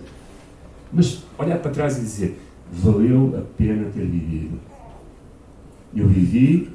Mas 0.94 1.24
olhar 1.36 1.58
para 1.58 1.72
trás 1.72 1.98
e 1.98 2.02
dizer, 2.02 2.40
valeu 2.72 3.34
a 3.40 3.42
pena 3.58 3.90
ter 3.90 4.06
vivido. 4.06 4.60
Eu 5.96 6.08
vivi 6.08 6.70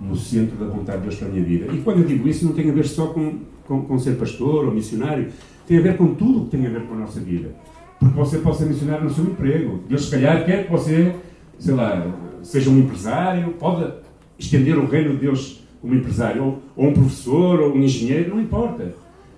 no 0.00 0.14
centro 0.14 0.56
da 0.56 0.66
vontade 0.66 0.98
de 0.98 1.08
Deus 1.08 1.16
para 1.16 1.26
a 1.26 1.30
minha 1.32 1.44
vida. 1.44 1.72
E 1.72 1.78
quando 1.78 1.98
eu 1.98 2.04
digo 2.04 2.28
isso, 2.28 2.44
não 2.44 2.52
tem 2.52 2.70
a 2.70 2.72
ver 2.72 2.86
só 2.86 3.08
com, 3.08 3.40
com, 3.66 3.82
com 3.82 3.98
ser 3.98 4.16
pastor 4.16 4.64
ou 4.66 4.72
missionário, 4.72 5.32
tem 5.66 5.78
a 5.78 5.80
ver 5.80 5.96
com 5.96 6.14
tudo 6.14 6.42
o 6.42 6.44
que 6.44 6.56
tem 6.56 6.66
a 6.66 6.70
ver 6.70 6.82
com 6.86 6.94
a 6.94 6.98
nossa 6.98 7.20
vida. 7.20 7.54
Porque 7.98 8.16
você 8.16 8.38
pode 8.38 8.58
ser 8.58 8.66
missionário 8.66 9.04
no 9.04 9.10
seu 9.10 9.24
emprego. 9.24 9.80
Deus, 9.88 10.06
se 10.06 10.10
calhar, 10.10 10.44
quer 10.44 10.64
que 10.64 10.72
você, 10.72 11.14
sei 11.58 11.74
lá, 11.74 12.12
seja 12.42 12.70
um 12.70 12.78
empresário, 12.78 13.52
pode 13.52 13.92
estender 14.38 14.76
o 14.76 14.86
reino 14.86 15.10
de 15.10 15.18
Deus 15.18 15.62
como 15.80 15.94
empresário, 15.94 16.42
ou, 16.42 16.62
ou 16.76 16.88
um 16.88 16.92
professor, 16.92 17.60
ou 17.60 17.74
um 17.74 17.82
engenheiro, 17.82 18.34
não 18.34 18.42
importa. 18.42 18.94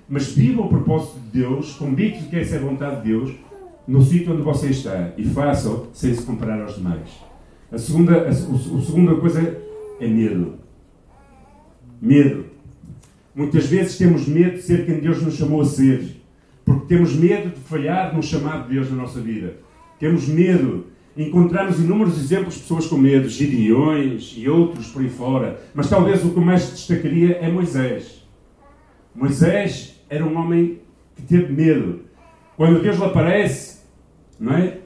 Mas 0.09 0.33
viva 0.33 0.63
o 0.63 0.69
propósito 0.69 1.19
de 1.21 1.41
Deus, 1.41 1.73
convicto 1.75 2.29
que 2.29 2.37
essa 2.37 2.57
é 2.57 2.59
a 2.59 2.63
vontade 2.63 3.03
de 3.03 3.09
Deus, 3.09 3.33
no 3.87 4.03
sítio 4.03 4.33
onde 4.33 4.43
você 4.43 4.69
está, 4.69 5.13
e 5.17 5.25
faça-o 5.25 5.89
sem 5.93 6.15
se 6.15 6.23
comparar 6.23 6.63
aos 6.63 6.77
demais. 6.77 7.09
A 7.71 7.79
segunda, 7.79 8.19
a, 8.19 8.27
a, 8.27 8.31
a 8.31 8.83
segunda 8.83 9.15
coisa 9.17 9.61
é 10.01 10.07
medo. 10.07 10.55
Medo. 12.01 12.47
Muitas 13.35 13.67
vezes 13.67 13.99
temos 13.99 14.29
medo 14.29 14.53
de 14.53 14.63
ser 14.63 14.87
quem 14.87 15.01
Deus 15.01 15.21
nos 15.23 15.35
chamou 15.35 15.61
a 15.61 15.65
ser, 15.65 16.14
porque 16.75 16.95
temos 16.95 17.15
medo 17.15 17.51
de 17.51 17.61
falhar 17.61 18.15
no 18.15 18.23
chamado 18.23 18.69
de 18.69 18.75
Deus 18.75 18.91
na 18.91 18.97
nossa 18.97 19.21
vida. 19.21 19.57
Temos 19.99 20.29
medo 20.29 20.87
encontramos 21.17 21.79
inúmeros 21.79 22.19
exemplos 22.19 22.55
de 22.55 22.61
pessoas 22.63 22.87
com 22.87 22.97
medo, 22.97 23.29
Gideões 23.29 24.35
e 24.37 24.49
outros 24.49 24.89
por 24.89 25.03
aí 25.03 25.09
fora, 25.09 25.61
mas 25.75 25.89
talvez 25.89 26.25
o 26.25 26.31
que 26.31 26.41
mais 26.41 26.71
destacaria 26.71 27.37
é 27.37 27.49
Moisés. 27.51 28.25
Moisés 29.15 30.01
era 30.09 30.25
um 30.25 30.37
homem 30.37 30.81
que 31.15 31.23
teve 31.23 31.53
medo. 31.53 32.01
Quando 32.57 32.83
Deus 32.83 32.97
lhe 32.99 33.05
aparece, 33.05 33.83
não 34.39 34.55
é? 34.55 34.79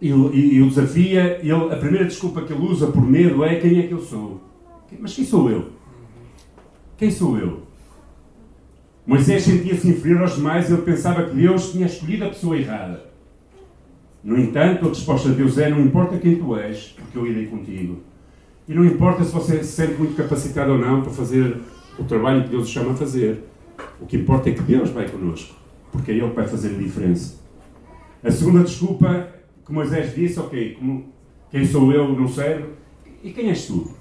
E, 0.00 0.08
e, 0.10 0.54
e, 0.56 0.62
o 0.62 0.68
desafia, 0.68 1.38
ele, 1.40 1.52
a 1.52 1.76
primeira 1.76 2.04
desculpa 2.04 2.42
que 2.42 2.52
ele 2.52 2.62
usa 2.62 2.88
por 2.88 3.02
medo 3.02 3.42
é 3.42 3.54
quem 3.56 3.78
é 3.78 3.86
que 3.86 3.92
eu 3.92 4.00
sou. 4.00 4.42
Mas 4.98 5.14
quem 5.14 5.24
sou 5.24 5.50
eu? 5.50 5.70
Quem 6.98 7.10
sou 7.10 7.38
eu? 7.38 7.62
Moisés 9.06 9.42
sentia-se 9.42 9.86
inferior 9.86 10.22
aos 10.22 10.36
demais 10.36 10.68
e 10.68 10.72
ele 10.72 10.82
pensava 10.82 11.24
que 11.24 11.36
Deus 11.36 11.72
tinha 11.72 11.86
escolhido 11.86 12.24
a 12.24 12.28
pessoa 12.28 12.56
errada. 12.56 13.04
No 14.22 14.38
entanto, 14.38 14.86
a 14.86 14.88
resposta 14.88 15.28
de 15.28 15.34
Deus 15.34 15.58
é: 15.58 15.68
não 15.68 15.80
importa 15.80 16.16
quem 16.16 16.36
tu 16.36 16.56
és, 16.56 16.94
porque 16.96 17.18
eu 17.18 17.26
irei 17.26 17.46
contigo. 17.46 17.98
E 18.66 18.72
não 18.72 18.82
importa 18.82 19.22
se 19.22 19.30
você 19.30 19.62
se 19.62 19.72
sente 19.72 19.94
muito 19.94 20.16
capacitado 20.16 20.72
ou 20.72 20.78
não 20.78 21.02
para 21.02 21.12
fazer 21.12 21.58
o 21.98 22.04
trabalho 22.04 22.44
que 22.44 22.48
Deus 22.48 22.66
o 22.66 22.72
chama 22.72 22.92
a 22.92 22.96
fazer. 22.96 23.44
O 24.00 24.06
que 24.06 24.16
importa 24.16 24.48
é 24.48 24.52
que 24.52 24.62
Deus 24.62 24.88
vai 24.90 25.06
connosco, 25.06 25.54
porque 25.92 26.10
é 26.10 26.14
Ele 26.14 26.30
que 26.30 26.36
vai 26.36 26.48
fazer 26.48 26.74
a 26.74 26.78
diferença. 26.78 27.38
A 28.22 28.30
segunda 28.30 28.64
desculpa 28.64 29.28
que 29.66 29.72
Moisés 29.72 30.14
disse: 30.14 30.40
Ok, 30.40 30.76
como, 30.78 31.12
quem 31.50 31.66
sou 31.66 31.92
eu 31.92 32.08
não 32.08 32.26
serve, 32.26 32.68
e 33.22 33.30
quem 33.30 33.50
és 33.50 33.66
tu? 33.66 33.94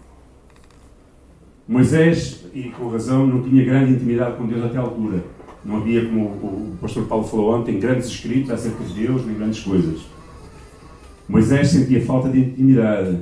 Moisés, 1.68 2.44
e 2.54 2.64
com 2.64 2.90
razão, 2.90 3.26
não 3.26 3.42
tinha 3.42 3.64
grande 3.64 3.94
intimidade 3.94 4.38
com 4.38 4.46
Deus 4.46 4.66
até 4.66 4.78
a 4.78 4.82
altura. 4.82 5.24
Não 5.64 5.78
havia, 5.78 6.06
como 6.06 6.26
o 6.26 6.78
pastor 6.82 7.06
Paulo 7.06 7.26
falou 7.26 7.56
ontem, 7.56 7.80
grandes 7.80 8.08
escritos 8.08 8.52
acerca 8.52 8.84
de 8.84 8.94
Deus, 8.94 9.26
nem 9.26 9.36
grandes 9.36 9.62
coisas. 9.62 10.02
Moisés 11.28 11.70
sentia 11.70 12.06
falta 12.06 12.30
de 12.30 12.40
intimidade, 12.40 13.20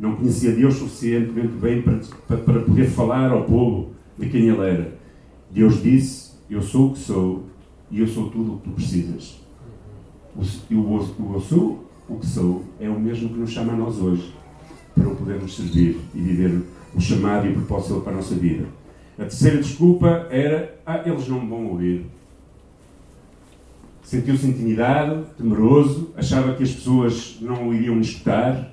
não 0.00 0.16
conhecia 0.16 0.52
Deus 0.52 0.74
suficientemente 0.74 1.52
bem 1.60 1.82
para, 1.82 2.36
para, 2.38 2.60
poder 2.60 2.86
falar 2.86 3.30
ao 3.30 3.44
povo 3.44 3.90
de 4.18 4.28
quem 4.30 4.48
ele 4.48 4.66
era. 4.66 4.96
Deus 5.50 5.82
disse: 5.82 6.32
Eu 6.48 6.62
sou 6.62 6.88
o 6.88 6.92
que 6.94 7.00
sou 7.00 7.44
e 7.90 8.00
eu 8.00 8.06
sou 8.06 8.30
tudo 8.30 8.54
o 8.54 8.56
que 8.58 8.64
tu 8.64 8.70
precisas. 8.70 9.40
O, 10.34 10.40
o, 10.74 10.98
o 10.98 11.34
eu 11.34 11.40
sou 11.40 11.84
o 12.08 12.16
que 12.16 12.26
sou 12.26 12.64
é 12.80 12.88
o 12.88 12.98
mesmo 12.98 13.28
que 13.28 13.38
nos 13.38 13.50
chama 13.50 13.74
a 13.74 13.76
nós 13.76 13.98
hoje 13.98 14.34
para 14.94 15.08
o 15.08 15.16
podermos 15.16 15.54
servir 15.54 15.98
e 16.14 16.20
viver 16.20 16.62
o 16.94 17.00
chamado 17.00 17.46
e 17.46 17.50
o 17.50 17.54
propósito 17.54 18.00
para 18.00 18.12
a 18.12 18.16
nossa 18.16 18.34
vida. 18.34 18.66
A 19.18 19.22
terceira 19.22 19.58
desculpa 19.58 20.26
era: 20.30 20.80
ah, 20.84 21.02
eles 21.04 21.28
não 21.28 21.40
me 21.40 21.48
vão 21.48 21.66
ouvir. 21.66 22.06
Sentiu-se 24.02 24.46
intimidado, 24.46 25.26
temeroso, 25.36 26.12
achava 26.16 26.54
que 26.54 26.62
as 26.62 26.72
pessoas 26.72 27.38
não 27.40 27.68
o 27.68 27.74
iriam 27.74 28.00
escutar. 28.00 28.72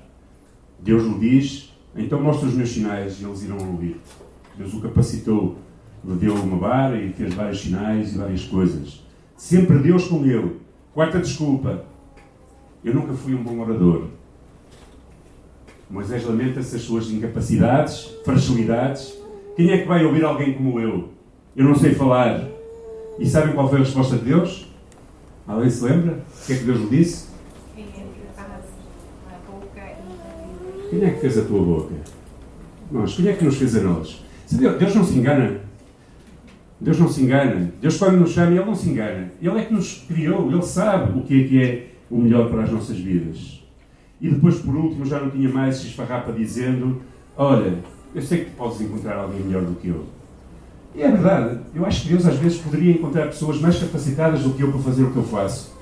Deus 0.78 1.04
lhe 1.04 1.18
diz: 1.18 1.72
então 1.96 2.20
mostra 2.20 2.48
os 2.48 2.54
meus 2.54 2.70
sinais 2.70 3.20
e 3.20 3.24
eles 3.24 3.42
irão 3.42 3.58
ouvir. 3.58 4.00
Deus 4.56 4.74
o 4.74 4.80
capacitou, 4.80 5.56
lhe 6.04 6.14
deu 6.16 6.34
uma 6.34 6.56
vara 6.56 7.00
e 7.00 7.12
fez 7.12 7.34
vários 7.34 7.60
sinais 7.60 8.14
e 8.14 8.18
várias 8.18 8.44
coisas. 8.44 9.02
Sempre 9.36 9.78
Deus 9.78 10.06
com 10.06 10.24
ele. 10.24 10.60
Quarta 10.92 11.18
desculpa: 11.18 11.84
eu 12.84 12.94
nunca 12.94 13.12
fui 13.12 13.34
um 13.34 13.42
bom 13.42 13.58
orador. 13.60 14.08
Moisés 15.92 16.24
lamenta-se 16.24 16.74
as 16.74 16.80
suas 16.80 17.10
incapacidades, 17.10 18.16
fragilidades. 18.24 19.12
Quem 19.54 19.70
é 19.72 19.78
que 19.82 19.86
vai 19.86 20.02
ouvir 20.06 20.24
alguém 20.24 20.54
como 20.54 20.80
eu? 20.80 21.10
Eu 21.54 21.66
não 21.66 21.74
sei 21.74 21.92
falar. 21.92 22.48
E 23.18 23.28
sabem 23.28 23.54
qual 23.54 23.68
foi 23.68 23.80
a 23.80 23.82
resposta 23.82 24.16
de 24.16 24.24
Deus? 24.24 24.72
Alguém 25.46 25.68
se 25.68 25.84
lembra? 25.84 26.12
O 26.14 26.46
que 26.46 26.54
é 26.54 26.56
que 26.56 26.64
Deus 26.64 26.80
lhe 26.80 26.88
disse? 26.88 27.26
Quem 30.88 31.04
é 31.04 31.10
que 31.10 31.20
fez 31.20 31.36
a 31.38 31.44
tua 31.44 31.62
boca? 31.62 31.94
Nós. 32.90 33.14
Quem 33.14 33.28
é 33.28 33.34
que 33.34 33.44
nos 33.44 33.58
fez 33.58 33.76
a 33.76 33.80
nós? 33.82 34.24
Deus, 34.50 34.78
Deus 34.78 34.94
não 34.94 35.04
se 35.04 35.18
engana. 35.18 35.60
Deus 36.80 36.98
não 36.98 37.08
se 37.10 37.20
engana. 37.20 37.70
Deus, 37.82 37.98
quando 37.98 38.16
nos 38.16 38.30
chama, 38.30 38.52
Ele 38.52 38.64
não 38.64 38.74
se 38.74 38.88
engana. 38.88 39.30
Ele 39.42 39.58
é 39.58 39.64
que 39.66 39.74
nos 39.74 40.06
criou. 40.08 40.50
Ele 40.50 40.62
sabe 40.62 41.18
o 41.18 41.22
que 41.22 41.44
é 41.44 41.48
que 41.48 41.62
é 41.62 41.86
o 42.10 42.16
melhor 42.16 42.48
para 42.48 42.62
as 42.62 42.70
nossas 42.70 42.96
vidas. 42.96 43.61
E 44.22 44.30
depois, 44.30 44.60
por 44.60 44.76
último, 44.76 45.04
já 45.04 45.18
não 45.18 45.30
tinha 45.30 45.48
mais 45.48 45.78
se 45.78 45.88
esfarrapa 45.88 46.30
dizendo: 46.30 47.02
Olha, 47.36 47.74
eu 48.14 48.22
sei 48.22 48.44
que 48.44 48.50
podes 48.52 48.80
encontrar 48.80 49.16
alguém 49.16 49.40
melhor 49.40 49.62
do 49.62 49.74
que 49.74 49.88
eu. 49.88 50.06
E 50.94 51.02
é 51.02 51.10
verdade. 51.10 51.58
Eu 51.74 51.84
acho 51.84 52.02
que 52.02 52.10
Deus 52.10 52.24
às 52.24 52.36
vezes 52.36 52.58
poderia 52.58 52.92
encontrar 52.92 53.26
pessoas 53.26 53.60
mais 53.60 53.80
capacitadas 53.80 54.44
do 54.44 54.50
que 54.52 54.62
eu 54.62 54.70
para 54.70 54.80
fazer 54.80 55.02
o 55.02 55.10
que 55.10 55.16
eu 55.16 55.24
faço. 55.24 55.72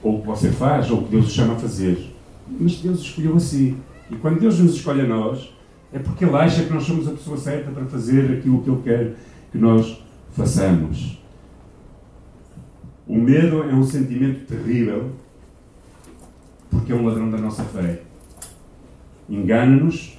Ou 0.00 0.18
o 0.18 0.20
que 0.20 0.26
você 0.28 0.52
faz, 0.52 0.88
ou 0.92 1.00
o 1.00 1.04
que 1.04 1.10
Deus 1.10 1.26
o 1.26 1.30
chama 1.30 1.54
a 1.54 1.56
fazer. 1.56 2.14
Mas 2.48 2.76
Deus 2.76 3.00
escolheu 3.00 3.34
assim. 3.34 3.76
E 4.12 4.14
quando 4.14 4.38
Deus 4.38 4.60
nos 4.60 4.76
escolhe 4.76 5.00
a 5.00 5.06
nós, 5.06 5.52
é 5.92 5.98
porque 5.98 6.24
Ele 6.24 6.36
acha 6.36 6.62
que 6.62 6.72
nós 6.72 6.84
somos 6.84 7.08
a 7.08 7.12
pessoa 7.12 7.36
certa 7.36 7.72
para 7.72 7.84
fazer 7.86 8.38
aquilo 8.38 8.62
que 8.62 8.70
Ele 8.70 8.82
quer 8.84 9.14
que 9.50 9.58
nós 9.58 10.00
façamos. 10.30 11.20
O 13.08 13.16
medo 13.16 13.64
é 13.64 13.74
um 13.74 13.82
sentimento 13.82 14.46
terrível 14.46 15.10
porque 16.70 16.92
é 16.92 16.94
um 16.94 17.06
ladrão 17.06 17.30
da 17.30 17.38
nossa 17.38 17.62
fé. 17.64 18.02
Engana-nos 19.28 20.16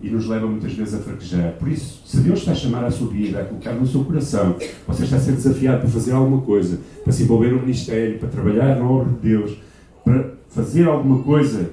e 0.00 0.08
nos 0.10 0.26
leva 0.26 0.46
muitas 0.46 0.72
vezes 0.72 0.94
a 0.94 0.98
fraquejar. 0.98 1.52
Por 1.52 1.68
isso, 1.68 2.02
se 2.06 2.20
Deus 2.20 2.40
está 2.40 2.52
a 2.52 2.54
chamar 2.54 2.84
a 2.84 2.90
sua 2.90 3.08
vida, 3.08 3.40
a 3.40 3.44
colocar 3.44 3.72
no 3.72 3.86
seu 3.86 4.04
coração, 4.04 4.56
você 4.86 5.04
está 5.04 5.16
a 5.16 5.20
ser 5.20 5.32
desafiado 5.32 5.80
para 5.80 5.88
fazer 5.88 6.12
alguma 6.12 6.40
coisa, 6.42 6.78
para 7.02 7.12
se 7.12 7.24
envolver 7.24 7.50
no 7.50 7.60
ministério, 7.60 8.18
para 8.18 8.28
trabalhar 8.28 8.76
na 8.76 8.88
obra 8.88 9.12
de 9.12 9.28
Deus, 9.28 9.58
para 10.04 10.30
fazer 10.48 10.86
alguma 10.86 11.22
coisa 11.22 11.70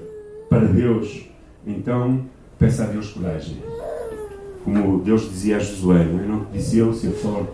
para 0.50 0.66
Deus, 0.66 1.28
então 1.66 2.22
peça 2.58 2.84
a 2.84 2.88
Deus 2.88 3.10
coragem. 3.10 3.58
Como 4.64 5.00
Deus 5.00 5.30
dizia 5.30 5.58
a 5.58 5.60
Josué, 5.60 6.04
não, 6.06 6.20
é? 6.20 6.28
não 6.28 6.48
disse 6.52 6.78
eu 6.78 6.94
ser 6.94 7.12
forte 7.12 7.52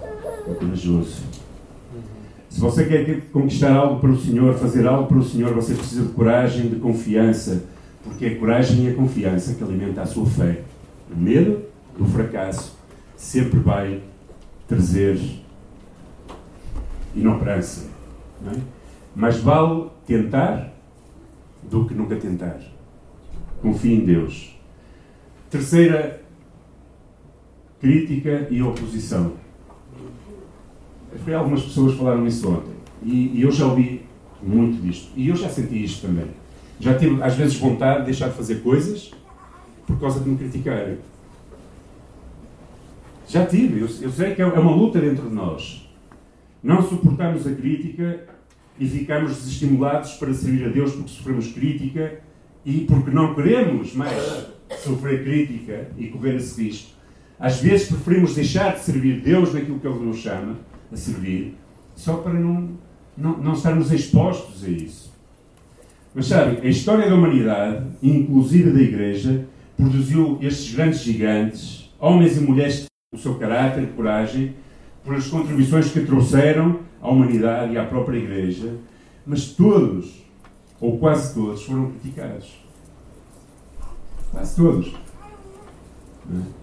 e 0.50 0.54
corajoso. 0.56 1.41
Se 2.52 2.60
você 2.60 2.84
quer 2.84 3.22
conquistar 3.32 3.74
algo 3.74 4.02
para 4.02 4.12
o 4.12 4.20
Senhor, 4.20 4.54
fazer 4.56 4.86
algo 4.86 5.08
para 5.08 5.18
o 5.18 5.24
Senhor, 5.24 5.54
você 5.54 5.74
precisa 5.74 6.04
de 6.04 6.12
coragem, 6.12 6.70
de 6.70 6.76
confiança, 6.76 7.64
porque 8.04 8.26
é 8.26 8.34
a 8.34 8.38
coragem 8.38 8.86
e 8.86 8.90
a 8.90 8.94
confiança 8.94 9.56
que 9.56 9.64
alimenta 9.64 10.02
a 10.02 10.06
sua 10.06 10.26
fé. 10.26 10.62
O 11.10 11.18
medo 11.18 11.64
do 11.98 12.04
fracasso 12.04 12.78
sempre 13.16 13.58
vai 13.58 14.02
trazer 14.68 15.18
inoperância. 17.16 17.88
Não 18.44 18.52
é? 18.52 18.56
Mas 19.16 19.38
vale 19.38 19.90
tentar 20.06 20.74
do 21.64 21.86
que 21.86 21.94
nunca 21.94 22.18
tentar. 22.18 22.60
Confie 23.62 23.94
em 23.94 24.04
Deus. 24.04 24.60
Terceira 25.50 26.22
crítica 27.80 28.46
e 28.52 28.62
oposição. 28.62 29.41
Foi 31.24 31.34
algumas 31.34 31.64
pessoas 31.64 31.96
falaram 31.96 32.26
isso 32.26 32.50
ontem. 32.50 32.74
E, 33.04 33.40
e, 33.40 33.42
eu 33.42 33.52
já 33.52 33.66
ouvi 33.66 34.06
muito 34.42 34.82
disto. 34.82 35.12
E 35.16 35.30
eu 35.30 35.36
já 35.36 35.50
senti 35.50 35.84
isto 35.84 36.08
também. 36.08 36.28
Já 36.80 36.98
tive, 36.98 37.22
às 37.22 37.36
vezes, 37.36 37.58
vontade 37.58 38.00
de 38.00 38.06
deixar 38.06 38.30
de 38.30 38.36
fazer 38.36 38.62
coisas 38.62 39.12
por 39.86 40.00
causa 40.00 40.20
de 40.20 40.30
me 40.30 40.38
criticarem. 40.38 40.98
Já 43.28 43.46
tive. 43.46 43.82
Eu, 43.82 43.90
eu 44.02 44.12
sei 44.12 44.36
que 44.36 44.42
é 44.42 44.46
uma 44.46 44.76
luta 44.76 45.00
dentro 45.00 45.28
de 45.28 45.36
nós. 45.36 45.90
Não 46.64 46.82
suportamos 46.82 47.46
a 47.46 47.54
crítica 47.54 48.26
e 48.80 48.88
ficamos 48.88 49.36
desestimulados 49.36 50.14
para 50.14 50.34
servir 50.34 50.66
a 50.66 50.70
Deus 50.70 50.94
porque 50.94 51.10
sofremos 51.10 51.52
crítica 51.52 52.20
e 52.66 52.82
porque 52.82 53.12
não 53.12 53.34
queremos 53.34 53.94
mais 53.94 54.48
sofrer 54.84 55.24
crítica 55.24 55.90
e 55.98 56.08
correr 56.08 56.36
esse 56.36 56.62
risco. 56.62 56.92
Às 57.40 57.60
vezes 57.60 57.88
preferimos 57.88 58.36
deixar 58.36 58.76
de 58.76 58.82
servir 58.82 59.22
Deus 59.22 59.54
naquilo 59.54 59.80
que 59.80 59.88
Ele 59.88 60.06
nos 60.06 60.18
chama 60.18 60.58
a 60.92 60.96
servir, 60.96 61.56
só 61.96 62.18
para 62.18 62.34
não, 62.34 62.70
não, 63.18 63.38
não 63.38 63.54
estarmos 63.54 63.92
expostos 63.92 64.64
a 64.64 64.70
isso. 64.70 65.12
Mas 66.14 66.28
sabem, 66.28 66.60
a 66.62 66.68
história 66.68 67.10
da 67.10 67.16
humanidade, 67.16 67.86
inclusive 68.04 68.72
da 68.72 68.82
Igreja, 68.82 69.48
produziu 69.78 70.38
estes 70.42 70.76
grandes 70.76 71.00
gigantes, 71.00 71.90
homens 72.00 72.38
e 72.38 72.42
mulheres 72.42 72.86
o 73.14 73.18
seu 73.18 73.36
caráter 73.36 73.90
coragem, 73.96 74.56
por 75.04 75.16
as 75.16 75.28
contribuições 75.28 75.92
que 75.92 76.06
trouxeram 76.06 76.80
à 77.02 77.10
humanidade 77.10 77.74
e 77.74 77.78
à 77.78 77.86
própria 77.86 78.18
Igreja, 78.18 78.78
mas 79.26 79.48
todos, 79.48 80.24
ou 80.80 80.98
quase 80.98 81.34
todos, 81.34 81.64
foram 81.64 81.92
criticados. 81.92 82.58
Quase 84.32 84.56
todos. 84.56 84.94
É? 86.34 86.61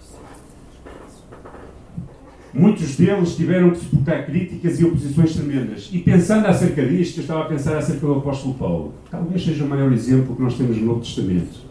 Muitos 2.59 2.97
deles 2.97 3.37
tiveram 3.37 3.71
que 3.71 3.79
suportar 3.79 4.27
críticas 4.27 4.81
e 4.81 4.85
oposições 4.85 5.33
tremendas. 5.33 5.89
E 5.93 6.01
pensando 6.01 6.45
acerca 6.47 6.85
disto, 6.85 7.19
eu 7.19 7.21
estava 7.21 7.43
a 7.43 7.45
pensar 7.45 7.79
acerca 7.79 8.05
do 8.05 8.15
apóstolo 8.15 8.55
Paulo. 8.55 8.95
Talvez 9.09 9.45
seja 9.45 9.65
o 9.65 9.69
maior 9.69 9.93
exemplo 9.93 10.35
que 10.35 10.43
nós 10.43 10.57
temos 10.57 10.77
no 10.77 10.87
Novo 10.87 11.01
Testamento. 11.01 11.69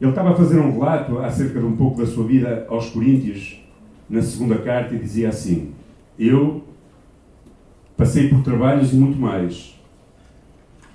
Ele 0.00 0.08
estava 0.08 0.30
a 0.30 0.34
fazer 0.36 0.60
um 0.60 0.70
relato 0.70 1.18
acerca 1.18 1.58
de 1.58 1.66
um 1.66 1.74
pouco 1.74 2.00
da 2.00 2.06
sua 2.06 2.24
vida 2.24 2.64
aos 2.70 2.90
Coríntios, 2.90 3.60
na 4.08 4.22
segunda 4.22 4.58
carta, 4.58 4.94
e 4.94 4.98
dizia 4.98 5.30
assim: 5.30 5.72
Eu 6.16 6.62
passei 7.96 8.28
por 8.28 8.40
trabalhos 8.44 8.92
e 8.92 8.96
muito 8.96 9.18
mais. 9.18 9.74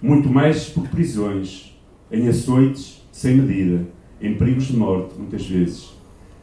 Muito 0.02 0.30
mais 0.30 0.69
por 0.69 0.88
prisões, 0.88 1.78
em 2.10 2.26
açoites 2.30 3.06
sem 3.12 3.36
medida, 3.36 3.86
em 4.22 4.36
perigos 4.36 4.67
de 4.67 4.78
morte, 4.78 5.13
muitas 5.17 5.45
vezes 5.45 5.99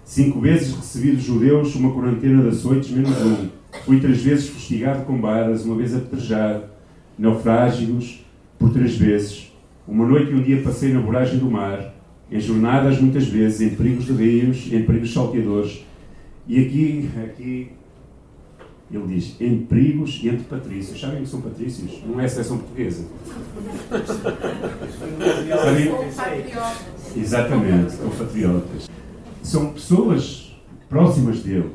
Cinco 0.06 0.40
vezes 0.40 0.72
recebi 0.72 1.10
dos 1.10 1.24
judeus 1.24 1.74
uma 1.74 1.92
quarentena 1.92 2.40
de 2.40 2.50
açoites 2.50 2.90
menos 2.90 3.20
um. 3.20 3.48
Fui 3.84 3.98
três 3.98 4.22
vezes 4.22 4.48
fustigado 4.48 5.04
com 5.04 5.20
baras, 5.20 5.64
uma 5.64 5.74
vez 5.74 5.96
apedrejado, 5.96 6.62
naufrágicos 7.18 8.24
por 8.56 8.72
três 8.72 8.96
vezes. 8.96 9.52
Uma 9.86 10.06
noite 10.06 10.30
e 10.30 10.34
um 10.36 10.42
dia 10.42 10.62
passei 10.62 10.92
na 10.92 11.00
voragem 11.00 11.40
do 11.40 11.50
mar, 11.50 11.92
em 12.30 12.38
jornadas 12.38 13.00
muitas 13.00 13.26
vezes, 13.26 13.60
em 13.60 13.74
perigos 13.74 14.06
de 14.06 14.12
rios, 14.12 14.72
em 14.72 14.84
perigos 14.84 15.12
salteadores. 15.12 15.84
E 16.46 16.64
aqui, 16.64 17.10
aqui 17.24 17.72
ele 18.88 19.06
diz, 19.08 19.34
em 19.40 19.58
perigos 19.58 20.20
entre 20.22 20.44
patrícios. 20.44 21.00
Sabem 21.00 21.22
que 21.22 21.28
são 21.28 21.40
patrícios? 21.40 22.00
Não 22.06 22.20
é 22.20 22.26
a 22.26 22.28
seleção 22.28 22.58
portuguesa. 22.58 23.04
Exatamente, 27.16 27.90
são 27.90 28.08
patriotas 28.10 28.96
são 29.46 29.72
pessoas 29.72 30.52
próximas 30.88 31.40
dele. 31.40 31.70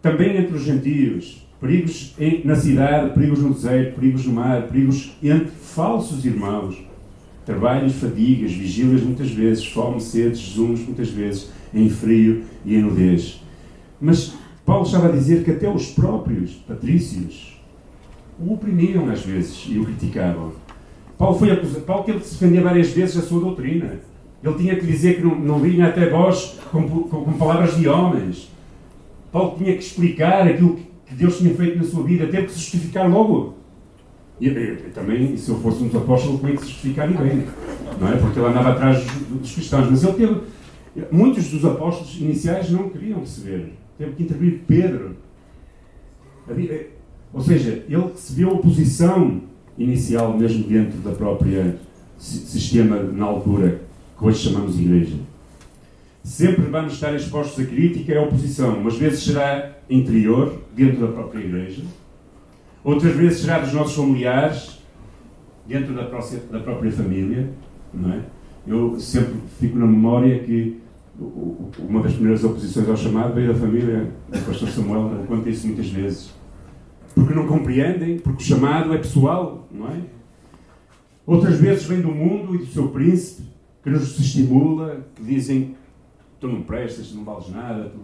Também 0.00 0.36
entre 0.36 0.54
os 0.54 0.62
gentios, 0.62 1.44
perigos 1.60 2.14
na 2.44 2.54
cidade, 2.54 3.14
perigos 3.14 3.40
no 3.40 3.52
deserto, 3.52 3.98
perigos 3.98 4.26
no 4.26 4.34
mar, 4.34 4.68
perigos 4.68 5.16
entre 5.22 5.50
falsos 5.50 6.24
irmãos, 6.24 6.76
trabalhos, 7.44 7.94
fadigas, 7.94 8.52
vigílias 8.52 9.02
muitas 9.02 9.30
vezes, 9.30 9.66
fome, 9.66 10.00
sede, 10.00 10.36
jejuns 10.36 10.80
muitas 10.80 11.08
vezes, 11.08 11.50
em 11.72 11.88
frio 11.88 12.44
e 12.64 12.76
em 12.76 12.82
nudez. 12.82 13.42
Mas 14.00 14.34
Paulo 14.64 14.86
estava 14.86 15.08
a 15.08 15.12
dizer 15.12 15.42
que 15.42 15.50
até 15.50 15.68
os 15.68 15.90
próprios 15.90 16.52
patrícios 16.52 17.60
o 18.38 18.54
oprimiam 18.54 19.08
às 19.10 19.22
vezes 19.22 19.64
e 19.68 19.78
o 19.78 19.84
criticavam. 19.84 20.52
Paulo, 21.18 21.38
foi 21.38 21.50
acusado, 21.50 21.84
Paulo 21.84 22.04
teve 22.04 22.20
se 22.20 22.34
defender 22.34 22.62
várias 22.62 22.90
vezes 22.90 23.16
a 23.16 23.22
sua 23.22 23.40
doutrina. 23.40 24.00
Ele 24.44 24.54
tinha 24.56 24.76
que 24.76 24.84
dizer 24.84 25.16
que 25.16 25.22
não, 25.22 25.34
não 25.36 25.58
vinha 25.58 25.86
até 25.86 26.10
vós 26.10 26.58
com, 26.70 26.86
com, 26.86 27.24
com, 27.24 27.32
palavras 27.32 27.76
de 27.76 27.88
homens. 27.88 28.50
Paulo 29.32 29.56
tinha 29.56 29.72
que 29.72 29.82
explicar 29.82 30.46
aquilo 30.46 30.78
que 31.06 31.14
Deus 31.14 31.38
tinha 31.38 31.54
feito 31.54 31.78
na 31.78 31.84
sua 31.84 32.04
vida, 32.04 32.26
teve 32.26 32.44
que 32.46 32.52
se 32.52 32.58
justificar 32.58 33.10
logo. 33.10 33.54
E 34.38 34.48
eu, 34.48 34.90
também, 34.92 35.34
se 35.38 35.48
eu 35.48 35.56
fosse 35.60 35.82
um 35.82 35.86
dos 35.86 35.96
apóstolos, 35.96 36.40
tinha 36.40 36.52
que 36.52 36.60
se 36.60 36.68
justificar 36.68 37.10
e 37.10 37.14
bem, 37.14 37.46
não 37.98 38.08
é? 38.08 38.16
Porque 38.16 38.38
ele 38.38 38.48
andava 38.48 38.72
atrás 38.72 39.02
dos, 39.02 39.38
dos 39.40 39.54
cristãos. 39.54 39.90
Mas 39.90 40.04
ele 40.04 40.12
teve. 40.12 40.40
Muitos 41.10 41.48
dos 41.48 41.64
apóstolos 41.64 42.20
iniciais 42.20 42.70
não 42.70 42.90
queriam 42.90 43.20
receber. 43.20 43.72
Teve 43.96 44.12
que 44.12 44.22
intervir 44.24 44.60
Pedro. 44.66 45.16
Eh, 46.50 46.86
ou 47.32 47.40
seja, 47.40 47.84
ele 47.88 48.02
recebeu 48.12 48.50
oposição 48.50 49.40
inicial 49.78 50.36
mesmo 50.36 50.64
dentro 50.64 50.98
da 50.98 51.12
própria 51.12 51.76
sistema 52.18 53.02
na 53.02 53.24
altura 53.24 53.83
que 54.16 54.24
hoje 54.24 54.38
chamamos 54.38 54.78
igreja. 54.78 55.16
Sempre 56.22 56.62
vamos 56.64 56.94
estar 56.94 57.14
expostos 57.14 57.62
a 57.64 57.66
crítica 57.66 58.12
e 58.12 58.16
a 58.16 58.22
oposição. 58.22 58.78
Umas 58.78 58.96
vezes 58.96 59.24
será 59.24 59.76
interior, 59.90 60.62
dentro 60.74 61.06
da 61.06 61.12
própria 61.12 61.40
igreja. 61.40 61.82
Outras 62.82 63.14
vezes 63.14 63.40
será 63.40 63.58
dos 63.58 63.72
nossos 63.72 63.94
familiares, 63.94 64.78
dentro 65.66 65.94
da, 65.94 66.04
própria, 66.04 66.40
da 66.50 66.60
própria 66.60 66.92
família. 66.92 67.50
Não 67.92 68.12
é? 68.12 68.20
Eu 68.66 68.98
sempre 68.98 69.34
fico 69.60 69.78
na 69.78 69.86
memória 69.86 70.38
que 70.40 70.80
uma 71.78 72.02
das 72.02 72.12
primeiras 72.12 72.42
oposições 72.42 72.88
ao 72.88 72.96
chamado 72.96 73.34
veio 73.34 73.52
da 73.52 73.58
família 73.58 74.10
do 74.28 74.38
pastor 74.40 74.68
Samuel, 74.68 75.24
conto 75.28 75.48
isso 75.48 75.66
muitas 75.66 75.88
vezes. 75.88 76.30
Porque 77.14 77.34
não 77.34 77.46
compreendem, 77.46 78.18
porque 78.18 78.42
o 78.42 78.46
chamado 78.46 78.92
é 78.92 78.98
pessoal, 78.98 79.68
não 79.70 79.88
é? 79.88 80.00
Outras 81.26 81.58
vezes 81.58 81.84
vem 81.84 82.00
do 82.00 82.08
mundo 82.08 82.54
e 82.54 82.58
do 82.58 82.66
seu 82.66 82.88
príncipe, 82.88 83.53
que 83.84 83.90
nos 83.90 84.18
estimula, 84.18 85.06
que 85.14 85.22
dizem 85.22 85.76
tu 86.40 86.48
não 86.48 86.62
prestas, 86.62 87.08
tu 87.08 87.16
não 87.16 87.24
vales 87.24 87.50
nada. 87.50 87.90
Tu... 87.90 87.98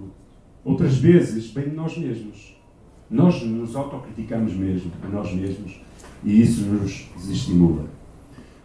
Outras 0.62 0.98
vezes 0.98 1.50
vem 1.50 1.70
de 1.70 1.74
nós 1.74 1.96
mesmos. 1.96 2.54
Nós 3.10 3.42
nos 3.42 3.74
autocriticamos 3.74 4.52
mesmo, 4.54 4.92
a 5.02 5.08
nós 5.08 5.32
mesmos, 5.34 5.80
e 6.22 6.40
isso 6.42 6.60
nos 6.66 7.08
desestimula. 7.16 7.86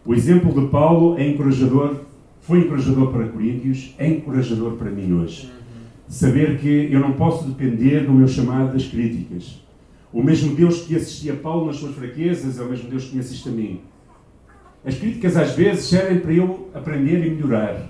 O 0.05 0.13
exemplo 0.13 0.53
de 0.53 0.67
Paulo 0.67 1.17
é 1.17 1.27
encorajador, 1.27 2.01
foi 2.41 2.59
encorajador 2.59 3.11
para 3.11 3.27
Coríntios, 3.29 3.95
é 3.97 4.07
encorajador 4.07 4.73
para 4.73 4.91
mim 4.91 5.13
hoje. 5.13 5.49
Saber 6.07 6.59
que 6.59 6.89
eu 6.91 6.99
não 6.99 7.13
posso 7.13 7.47
depender 7.47 8.01
do 8.01 8.13
meu 8.13 8.27
chamado 8.27 8.73
das 8.73 8.85
críticas. 8.85 9.59
O 10.13 10.21
mesmo 10.21 10.53
Deus 10.53 10.81
que 10.81 10.95
assistia 10.95 11.33
a 11.33 11.37
Paulo 11.37 11.65
nas 11.65 11.77
suas 11.77 11.95
fraquezas 11.95 12.59
é 12.59 12.61
o 12.61 12.69
mesmo 12.69 12.87
Deus 12.87 13.05
que 13.05 13.15
me 13.15 13.21
assiste 13.21 13.49
a 13.49 13.51
mim. 13.51 13.81
As 14.85 14.95
críticas 14.95 15.35
às 15.35 15.53
vezes 15.53 15.85
servem 15.85 16.19
para 16.19 16.31
eu 16.31 16.69
aprender 16.73 17.25
e 17.25 17.31
melhorar. 17.31 17.87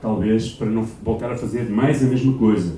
Talvez 0.00 0.50
para 0.50 0.68
não 0.68 0.84
voltar 1.02 1.32
a 1.32 1.36
fazer 1.36 1.68
mais 1.68 2.02
a 2.02 2.06
mesma 2.06 2.38
coisa. 2.38 2.76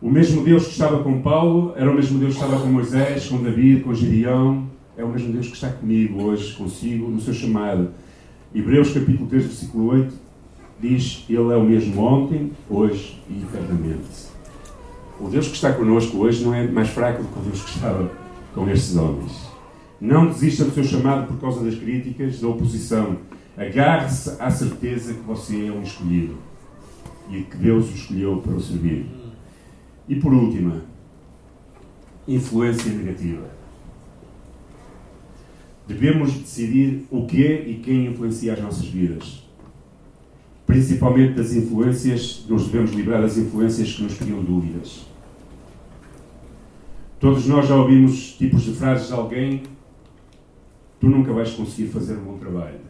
O 0.00 0.10
mesmo 0.10 0.44
Deus 0.44 0.66
que 0.66 0.72
estava 0.72 1.02
com 1.02 1.22
Paulo 1.22 1.72
era 1.74 1.90
o 1.90 1.94
mesmo 1.94 2.18
Deus 2.18 2.36
que 2.36 2.42
estava 2.42 2.60
com 2.60 2.68
Moisés, 2.68 3.26
com 3.26 3.42
David, 3.42 3.82
com 3.82 3.94
Gideão. 3.94 4.68
É 4.96 5.02
o 5.02 5.08
mesmo 5.08 5.32
Deus 5.32 5.46
que 5.46 5.54
está 5.54 5.70
comigo 5.70 6.22
hoje, 6.22 6.54
consigo, 6.54 7.08
no 7.08 7.20
seu 7.20 7.32
chamado. 7.32 7.90
Hebreus 8.54 8.92
capítulo 8.92 9.28
3, 9.28 9.44
versículo 9.44 9.86
8 9.92 10.28
diz: 10.80 11.24
Ele 11.28 11.52
é 11.52 11.56
o 11.56 11.64
mesmo 11.64 12.02
ontem, 12.02 12.52
hoje 12.68 13.20
e 13.28 13.42
eternamente. 13.42 14.28
O 15.20 15.28
Deus 15.28 15.48
que 15.48 15.54
está 15.54 15.72
connosco 15.72 16.18
hoje 16.18 16.44
não 16.44 16.54
é 16.54 16.66
mais 16.66 16.88
fraco 16.90 17.22
do 17.22 17.28
que 17.28 17.38
o 17.38 17.42
Deus 17.42 17.62
que 17.62 17.70
estava 17.70 18.10
com 18.54 18.68
estes 18.68 18.96
homens. 18.96 19.47
Não 20.00 20.26
desista 20.26 20.64
do 20.64 20.70
seu 20.70 20.84
chamado 20.84 21.26
por 21.26 21.40
causa 21.40 21.64
das 21.64 21.74
críticas, 21.74 22.40
da 22.40 22.48
oposição. 22.48 23.18
Agarre-se 23.56 24.40
à 24.40 24.50
certeza 24.50 25.14
que 25.14 25.20
você 25.20 25.66
é 25.66 25.72
um 25.72 25.82
escolhido 25.82 26.36
e 27.30 27.42
que 27.42 27.56
Deus 27.56 27.90
o 27.90 27.94
escolheu 27.94 28.36
para 28.38 28.54
o 28.54 28.60
servir. 28.60 29.06
E 30.08 30.16
por 30.16 30.32
último, 30.32 30.80
influência 32.26 32.92
negativa. 32.92 33.48
Devemos 35.88 36.32
decidir 36.32 37.06
o 37.10 37.26
que 37.26 37.42
e 37.42 37.80
quem 37.82 38.06
influencia 38.06 38.52
as 38.52 38.60
nossas 38.60 38.84
vidas. 38.84 39.42
Principalmente 40.66 41.32
das 41.32 41.54
influências, 41.54 42.44
nos 42.46 42.66
devemos 42.66 42.92
livrar 42.92 43.22
das 43.22 43.38
influências 43.38 43.94
que 43.94 44.02
nos 44.02 44.14
criam 44.14 44.42
dúvidas. 44.42 45.06
Todos 47.18 47.46
nós 47.46 47.66
já 47.66 47.74
ouvimos 47.74 48.34
tipos 48.34 48.62
de 48.62 48.74
frases 48.74 49.08
de 49.08 49.14
alguém: 49.14 49.62
Tu 51.00 51.08
nunca 51.08 51.32
vais 51.32 51.50
conseguir 51.52 51.88
fazer 51.88 52.16
um 52.16 52.24
bom 52.24 52.38
trabalho. 52.38 52.80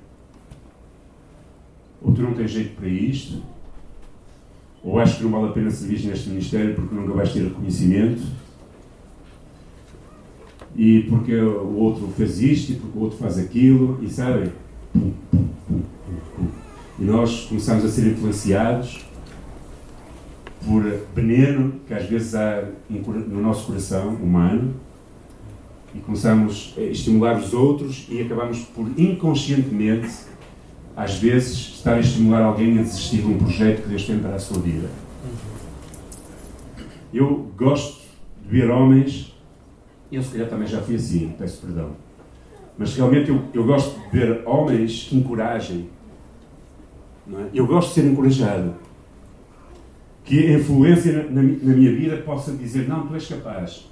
Ou 2.01 2.13
tu 2.13 2.23
não 2.23 2.35
tens 2.35 2.51
jeito 2.51 2.77
para 2.77 2.89
isto. 2.89 3.43
Ou 4.83 4.99
acho 4.99 5.19
que 5.19 5.25
não 5.25 5.31
vale 5.31 5.49
a 5.49 5.53
pena 5.53 5.71
servir 5.71 6.07
neste 6.07 6.29
ministério 6.29 6.75
porque 6.75 6.95
nunca 6.95 7.13
vais 7.13 7.33
ter 7.33 7.45
reconhecimento 7.45 8.23
e 10.79 11.03
porque 11.09 11.35
o 11.35 11.75
outro 11.75 12.07
fez 12.17 12.41
isto 12.41 12.73
e 12.73 12.77
porque 12.77 12.97
o 12.97 13.03
outro 13.03 13.19
faz 13.19 13.37
aquilo, 13.37 13.99
e 14.01 14.09
sabem? 14.09 14.53
E 17.01 17.05
nós 17.05 17.47
começamos 17.47 17.85
a 17.85 17.89
ser 17.89 18.13
influenciados 18.13 19.05
por 20.65 20.85
veneno 21.15 21.81
que 21.87 21.95
às 21.95 22.07
vezes 22.07 22.35
há 22.35 22.69
no 22.89 23.41
nosso 23.41 23.67
coração 23.67 24.15
humano 24.15 24.75
e 25.95 25.99
começamos 26.01 26.75
a 26.77 26.81
estimular 26.83 27.39
os 27.39 27.53
outros 27.53 28.07
e 28.11 28.21
acabamos 28.21 28.61
por 28.61 28.89
inconscientemente, 28.97 30.11
às 30.97 31.19
vezes, 31.19 31.57
estar 31.77 31.95
a 31.95 32.01
estimular 32.01 32.43
alguém 32.43 32.79
a 32.79 32.83
desistir 32.83 33.19
de 33.19 33.27
um 33.27 33.39
projeto 33.39 33.83
que 33.83 33.89
Deus 33.89 34.05
tem 34.05 34.19
para 34.19 34.35
a 34.35 34.39
sua 34.39 34.61
vida. 34.61 34.89
Eu 37.13 37.51
gosto 37.57 38.03
de 38.43 38.49
ver 38.49 38.71
homens 38.71 39.29
eu, 40.11 40.23
se 40.23 40.33
calhar, 40.33 40.49
também 40.49 40.67
já 40.67 40.81
fui 40.81 40.95
assim, 40.95 41.35
peço 41.39 41.61
perdão. 41.61 41.91
Mas 42.79 42.95
realmente 42.95 43.29
eu, 43.29 43.43
eu 43.53 43.65
gosto 43.65 43.99
de 43.99 44.19
ver 44.19 44.43
homens 44.47 45.07
que 45.09 45.17
encorajem. 45.17 45.91
É? 47.31 47.49
Eu 47.53 47.67
gosto 47.67 47.89
de 47.89 47.95
ser 47.95 48.11
encorajado. 48.11 48.75
Que 50.25 50.47
a 50.47 50.59
influência 50.59 51.13
na, 51.13 51.43
na, 51.43 51.43
na 51.43 51.77
minha 51.77 51.95
vida 51.95 52.17
possa 52.19 52.53
dizer: 52.53 52.89
Não, 52.89 53.07
tu 53.07 53.15
és 53.15 53.27
capaz. 53.27 53.89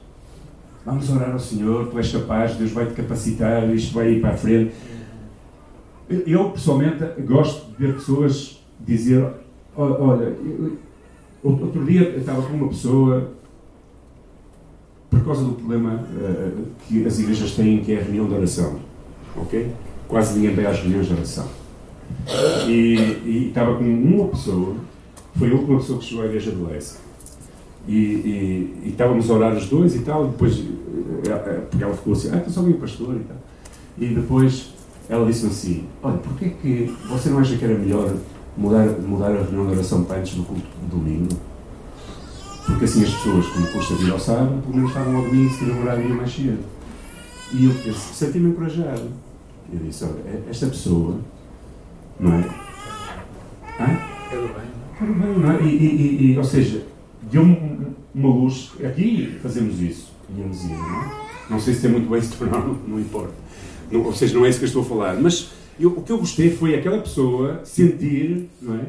Vamos 0.86 1.10
orar 1.10 1.32
ao 1.32 1.38
Senhor, 1.40 1.88
tu 1.88 1.98
és 1.98 2.12
capaz, 2.12 2.54
Deus 2.54 2.70
vai 2.70 2.86
te 2.86 2.94
capacitar, 2.94 3.68
isto 3.74 3.92
vai 3.92 4.12
ir 4.12 4.20
para 4.20 4.30
a 4.30 4.36
frente. 4.36 4.72
Eu, 6.08 6.50
pessoalmente, 6.50 7.04
gosto 7.22 7.72
de 7.72 7.86
ver 7.86 7.94
pessoas 7.94 8.64
dizer: 8.78 9.28
Olha, 9.76 10.32
outro 11.42 11.84
dia 11.84 12.02
eu 12.02 12.20
estava 12.20 12.40
com 12.40 12.52
uma 12.52 12.68
pessoa 12.68 13.32
por 15.10 15.24
causa 15.24 15.44
do 15.44 15.54
problema 15.54 15.94
uh, 15.94 16.66
que 16.86 17.04
as 17.04 17.18
igrejas 17.18 17.56
têm, 17.56 17.82
que 17.82 17.92
é 17.92 17.98
a 17.98 18.02
reunião 18.04 18.28
de 18.28 18.34
oração. 18.34 18.78
Ok? 19.36 19.72
Quase 20.06 20.38
ninguém 20.38 20.54
vai 20.54 20.66
às 20.66 20.78
reuniões 20.78 21.08
de 21.08 21.14
oração. 21.14 21.48
E, 22.68 22.94
e 23.24 23.48
estava 23.48 23.74
com 23.74 23.82
uma 23.82 24.28
pessoa, 24.28 24.76
foi 25.34 25.50
a 25.50 25.54
última 25.54 25.78
pessoa 25.78 25.98
que 25.98 26.04
chegou 26.04 26.22
à 26.22 26.26
igreja 26.26 26.52
de 26.52 26.62
Leça. 26.62 27.05
E, 27.88 27.92
e, 27.92 28.80
e, 28.84 28.88
estávamos 28.90 29.30
a 29.30 29.34
orar 29.34 29.54
os 29.54 29.68
dois 29.68 29.94
e 29.94 30.00
tal, 30.00 30.26
depois, 30.28 30.58
eh, 30.58 31.28
eh, 31.28 31.60
porque 31.70 31.84
ela 31.84 31.94
ficou 31.94 32.12
assim, 32.14 32.30
ah, 32.32 32.38
estou 32.38 32.52
só 32.52 32.60
o 32.62 32.74
pastor 32.74 33.14
e 33.14 33.20
tal. 33.20 33.36
E 33.98 34.06
depois 34.08 34.70
ela 35.08 35.24
disse 35.24 35.46
assim, 35.46 35.84
olha, 36.02 36.18
porquê 36.18 36.50
que 36.60 36.92
você 37.08 37.30
não 37.30 37.38
acha 37.38 37.56
que 37.56 37.64
era 37.64 37.78
melhor 37.78 38.12
mudar, 38.56 38.86
mudar 39.00 39.30
a 39.30 39.42
reunião 39.42 39.66
de 39.66 39.72
oração 39.74 40.04
para 40.04 40.18
antes 40.18 40.34
do 40.34 40.42
culto 40.42 40.66
do 40.82 40.96
domingo? 40.96 41.28
Porque 42.66 42.84
assim 42.84 43.04
as 43.04 43.14
pessoas, 43.14 43.46
como 43.46 43.66
custa 43.68 43.94
vir 43.94 44.10
ao 44.10 44.18
sábado, 44.18 44.60
pelo 44.62 44.74
menos 44.74 44.90
estavam 44.90 45.16
ao 45.16 45.22
domingo 45.22 45.50
se 45.50 45.58
tiram 45.58 45.80
horário 45.80 46.14
mais 46.14 46.34
cedo. 46.34 46.64
E 47.52 47.64
eu, 47.66 47.94
senti-me 47.94 48.50
encorajado. 48.50 49.08
Eu 49.72 49.78
disse, 49.78 50.04
olha, 50.04 50.42
esta 50.50 50.66
pessoa, 50.66 51.18
não 52.18 52.34
é? 52.34 52.38
Hã? 53.78 53.98
Quero 54.28 54.48
bem. 54.48 54.66
Quero 54.98 55.14
bem, 55.14 55.38
não 55.38 55.52
é? 55.52 55.62
E, 55.62 55.66
e, 55.66 56.32
e 56.32 56.38
ou 56.38 56.44
seja, 56.44 56.82
deu-me 57.30 57.94
uma 58.14 58.28
luz. 58.28 58.72
Aqui 58.84 59.38
fazemos 59.42 59.80
isso. 59.80 60.12
Íamos 60.36 60.64
ir, 60.64 60.68
não 60.68 61.02
é? 61.02 61.26
Não 61.50 61.60
sei 61.60 61.74
se 61.74 61.82
tem 61.82 61.90
muito 61.90 62.10
bem 62.10 62.20
se 62.20 62.36
tornar, 62.36 62.66
não, 62.66 62.74
não 62.86 63.00
importa. 63.00 63.34
Não, 63.90 64.02
ou 64.02 64.12
seja, 64.12 64.34
não 64.34 64.44
é 64.44 64.48
isso 64.48 64.58
que 64.58 64.64
eu 64.64 64.68
estou 64.68 64.82
a 64.82 64.86
falar. 64.86 65.20
Mas 65.20 65.50
eu, 65.78 65.90
o 65.90 66.02
que 66.02 66.10
eu 66.10 66.18
gostei 66.18 66.50
foi 66.50 66.74
aquela 66.74 66.98
pessoa 66.98 67.60
sentir, 67.64 68.48
não 68.60 68.74
é? 68.74 68.86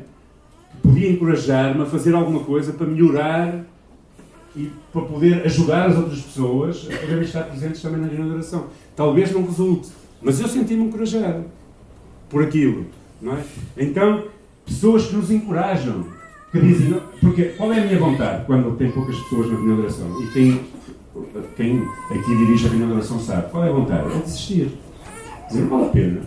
podia 0.82 1.10
encorajar-me 1.10 1.82
a 1.82 1.86
fazer 1.86 2.14
alguma 2.14 2.42
coisa 2.42 2.74
para 2.74 2.88
melhorar 2.88 3.66
e 4.56 4.72
para 4.92 5.02
poder 5.02 5.46
ajudar 5.46 5.88
as 5.88 5.98
outras 5.98 6.22
pessoas 6.22 6.88
a 6.92 6.98
poderem 6.98 7.24
estar 7.24 7.44
presentes 7.44 7.82
também 7.82 8.02
na 8.02 8.08
regeneração. 8.08 8.68
Talvez 8.96 9.32
não 9.32 9.46
resulte, 9.46 9.90
mas 10.22 10.40
eu 10.40 10.48
senti-me 10.48 10.86
encorajado 10.86 11.46
por 12.30 12.44
aquilo, 12.44 12.86
não 13.22 13.34
é? 13.34 13.44
Então, 13.78 14.26
pessoas 14.66 15.06
que 15.06 15.16
nos 15.16 15.30
encorajam, 15.30 16.06
que 16.52 16.60
dizem, 16.60 17.00
porque 17.28 17.44
qual 17.58 17.74
é 17.74 17.82
a 17.82 17.86
minha 17.86 18.00
vontade 18.00 18.46
quando 18.46 18.76
tem 18.78 18.90
poucas 18.90 19.18
pessoas 19.20 19.52
na 19.52 19.60
regeneração 19.60 20.24
e 20.24 20.28
quem, 20.28 20.62
quem 21.58 21.84
aqui 22.10 22.38
dirige 22.38 22.68
a 22.68 22.70
regeneração 22.70 23.20
sabe, 23.20 23.52
qual 23.52 23.66
é 23.66 23.70
a 23.70 23.74
vontade? 23.74 24.16
É 24.16 24.20
desistir. 24.20 24.72
Dizer, 25.48 25.62
não 25.62 25.70
vale 25.70 25.86
a 25.86 25.90
pena. 25.90 26.22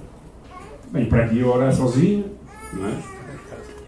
Bem, 0.93 1.07
para 1.07 1.25
aqui 1.25 1.39
eu 1.39 1.49
orar 1.49 1.75
sozinho, 1.75 2.27
não 2.75 2.87
é? 2.87 2.99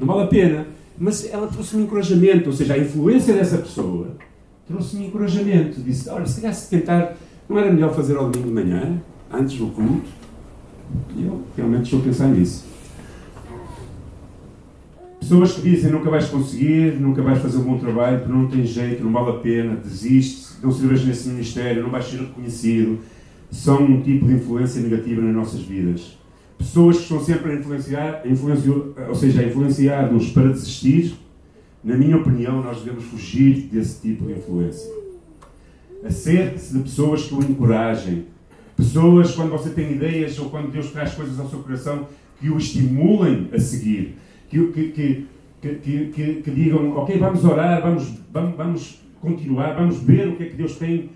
não 0.00 0.06
vale 0.06 0.22
a 0.22 0.26
pena. 0.26 0.66
Mas 0.98 1.30
ela 1.30 1.46
trouxe-me 1.48 1.82
encorajamento, 1.82 2.48
ou 2.48 2.54
seja, 2.54 2.74
a 2.74 2.78
influência 2.78 3.34
dessa 3.34 3.58
pessoa 3.58 4.16
trouxe-me 4.66 5.06
encorajamento. 5.06 5.80
Disse: 5.80 6.08
Olha, 6.08 6.26
se 6.26 6.40
calhar 6.40 6.54
se 6.54 6.70
tentar, 6.70 7.16
não 7.48 7.58
era 7.58 7.70
melhor 7.70 7.94
fazer 7.94 8.16
ao 8.16 8.30
domingo 8.30 8.48
de 8.48 8.54
manhã, 8.54 9.02
antes 9.30 9.58
do 9.58 9.66
culto? 9.66 10.08
E 11.16 11.24
eu 11.24 11.42
realmente 11.56 11.84
estou 11.84 12.00
a 12.00 12.02
pensar 12.02 12.28
nisso. 12.28 12.71
Pessoas 15.22 15.52
que 15.52 15.62
dizem 15.62 15.92
nunca 15.92 16.10
vais 16.10 16.26
conseguir, 16.26 17.00
nunca 17.00 17.22
vais 17.22 17.40
fazer 17.40 17.58
um 17.58 17.62
bom 17.62 17.78
trabalho, 17.78 18.28
não 18.28 18.48
tem 18.48 18.66
jeito, 18.66 19.04
não 19.04 19.12
vale 19.12 19.30
a 19.30 19.40
pena, 19.40 19.76
desiste, 19.76 20.54
não 20.60 20.72
sirves 20.72 21.04
nesse 21.04 21.28
ministério, 21.28 21.82
não 21.82 21.90
vais 21.90 22.04
ser 22.04 22.18
reconhecido, 22.18 22.98
são 23.48 23.84
um 23.84 24.02
tipo 24.02 24.26
de 24.26 24.34
influência 24.34 24.82
negativa 24.82 25.22
nas 25.22 25.34
nossas 25.34 25.60
vidas 25.60 26.20
pessoas 26.62 26.96
que 26.96 27.02
estão 27.02 27.22
sempre 27.22 27.52
a 27.52 27.54
influenciar, 27.56 28.22
influenciar 28.24 28.72
ou 29.08 29.14
seja, 29.14 29.40
a 29.40 29.44
influenciar-nos 29.44 30.30
para 30.30 30.48
desistir, 30.48 31.14
na 31.82 31.96
minha 31.96 32.16
opinião, 32.16 32.62
nós 32.62 32.80
devemos 32.80 33.04
fugir 33.04 33.68
desse 33.72 34.00
tipo 34.00 34.26
de 34.26 34.32
influência. 34.32 34.88
Acerte-se 36.04 36.72
de 36.72 36.82
pessoas 36.84 37.24
que 37.24 37.34
o 37.34 37.42
encorajem. 37.42 38.26
Pessoas, 38.76 39.34
quando 39.34 39.50
você 39.50 39.70
tem 39.70 39.92
ideias 39.92 40.38
ou 40.38 40.48
quando 40.48 40.70
Deus 40.70 40.90
traz 40.90 41.14
coisas 41.14 41.38
ao 41.38 41.48
seu 41.48 41.58
coração, 41.58 42.06
que 42.40 42.48
o 42.48 42.56
estimulem 42.56 43.48
a 43.52 43.58
seguir. 43.58 44.16
Que, 44.52 44.92
que, 44.92 45.26
que, 45.62 46.42
que, 46.42 46.50
digam, 46.50 46.94
ok, 46.96 47.18
vamos 47.18 47.42
orar, 47.42 47.80
vamos, 47.80 48.12
vamos, 48.30 48.54
vamos 48.54 49.02
continuar, 49.18 49.74
vamos 49.76 49.98
ver 50.02 50.28
o 50.28 50.36
que 50.36 50.42
é 50.42 50.46
que 50.46 50.56
Deus 50.56 50.76
tem 50.76 51.08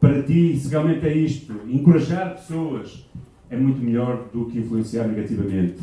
para 0.00 0.22
ti, 0.24 0.58
se 0.58 0.68
realmente 0.68 1.06
é 1.06 1.14
isto. 1.14 1.54
Encorajar 1.68 2.34
pessoas 2.34 3.06
é 3.48 3.56
muito 3.56 3.80
melhor 3.80 4.28
do 4.32 4.46
que 4.46 4.58
influenciar 4.58 5.06
negativamente. 5.06 5.76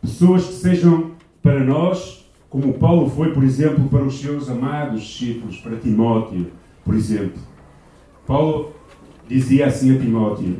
Pessoas 0.00 0.46
que 0.46 0.54
sejam 0.54 1.12
para 1.40 1.62
nós, 1.62 2.28
como 2.50 2.72
Paulo 2.74 3.08
foi, 3.08 3.32
por 3.32 3.44
exemplo, 3.44 3.88
para 3.88 4.02
os 4.02 4.18
seus 4.18 4.50
amados 4.50 5.02
discípulos, 5.02 5.58
para 5.58 5.76
Timóteo, 5.76 6.48
por 6.84 6.96
exemplo. 6.96 7.40
Paulo 8.26 8.72
dizia 9.28 9.66
assim 9.66 9.94
a 9.94 9.98
Timóteo: 10.00 10.56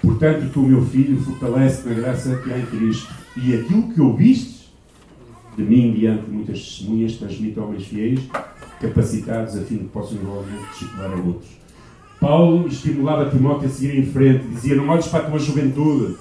Portanto, 0.00 0.50
tu, 0.52 0.60
meu 0.60 0.82
filho, 0.84 1.20
fortalece 1.20 1.86
na 1.86 1.94
graça 1.94 2.36
que 2.36 2.52
há 2.52 2.58
em 2.58 2.66
Cristo, 2.66 3.12
e 3.36 3.54
aquilo 3.54 3.92
que 3.92 4.00
ouviste 4.00 4.53
de 5.56 5.62
mim 5.62 5.92
diante 5.92 6.24
de 6.24 6.30
muitas 6.30 6.58
testemunhas, 6.58 7.16
transmite 7.16 7.58
a 7.58 7.62
homens 7.62 7.86
fiéis, 7.86 8.20
capacitados 8.80 9.56
a 9.56 9.62
fim 9.62 9.76
de 9.76 9.84
que 9.84 9.90
possam 9.90 10.18
igualmente 10.18 10.64
discipular 10.72 11.12
a 11.12 11.16
outros. 11.16 11.48
Paulo 12.20 12.66
estimulava 12.68 13.30
Timóteo 13.30 13.68
a 13.68 13.70
seguir 13.70 13.98
em 13.98 14.06
frente, 14.06 14.46
dizia: 14.46 14.74
Não 14.74 14.88
olhes 14.88 15.06
para 15.08 15.26
a 15.26 15.30
tua 15.30 15.38
juventude, 15.38 16.16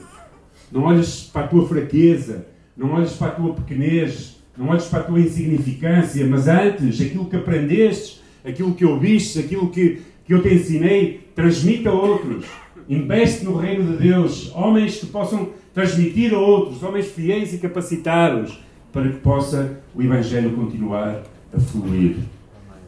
não 0.72 0.84
olhes 0.84 1.30
para 1.32 1.46
a 1.46 1.48
tua 1.48 1.68
fraqueza, 1.68 2.46
não 2.76 2.94
olhes 2.94 3.14
para 3.14 3.28
a 3.28 3.32
tua 3.32 3.54
pequenez, 3.54 4.38
não 4.58 4.70
olhes 4.70 4.86
para 4.86 5.00
a 5.00 5.04
tua 5.04 5.20
insignificância, 5.20 6.26
mas 6.26 6.48
antes, 6.48 7.00
aquilo 7.00 7.26
que 7.26 7.36
aprendeste, 7.36 8.22
aquilo 8.44 8.74
que 8.74 8.86
ouviste, 8.86 9.40
aquilo 9.40 9.70
que, 9.70 10.02
que 10.26 10.34
eu 10.34 10.42
te 10.42 10.54
ensinei, 10.54 11.28
transmite 11.36 11.88
a 11.88 11.94
outros. 11.94 12.46
Investe 12.90 13.46
no 13.46 13.56
reino 13.56 13.94
de 13.94 14.04
Deus 14.04 14.52
homens 14.54 14.98
que 14.98 15.06
possam 15.06 15.50
transmitir 15.74 16.34
a 16.34 16.38
outros, 16.38 16.84
homens 16.84 17.08
fiéis 17.08 17.54
e 17.54 17.58
capacitados, 17.58 18.60
para 18.94 19.10
que 19.10 19.18
possa 19.18 19.82
o 19.96 20.02
Evangelho 20.02 20.56
continuar 20.56 21.24
a 21.52 21.60
fluir. 21.60 22.18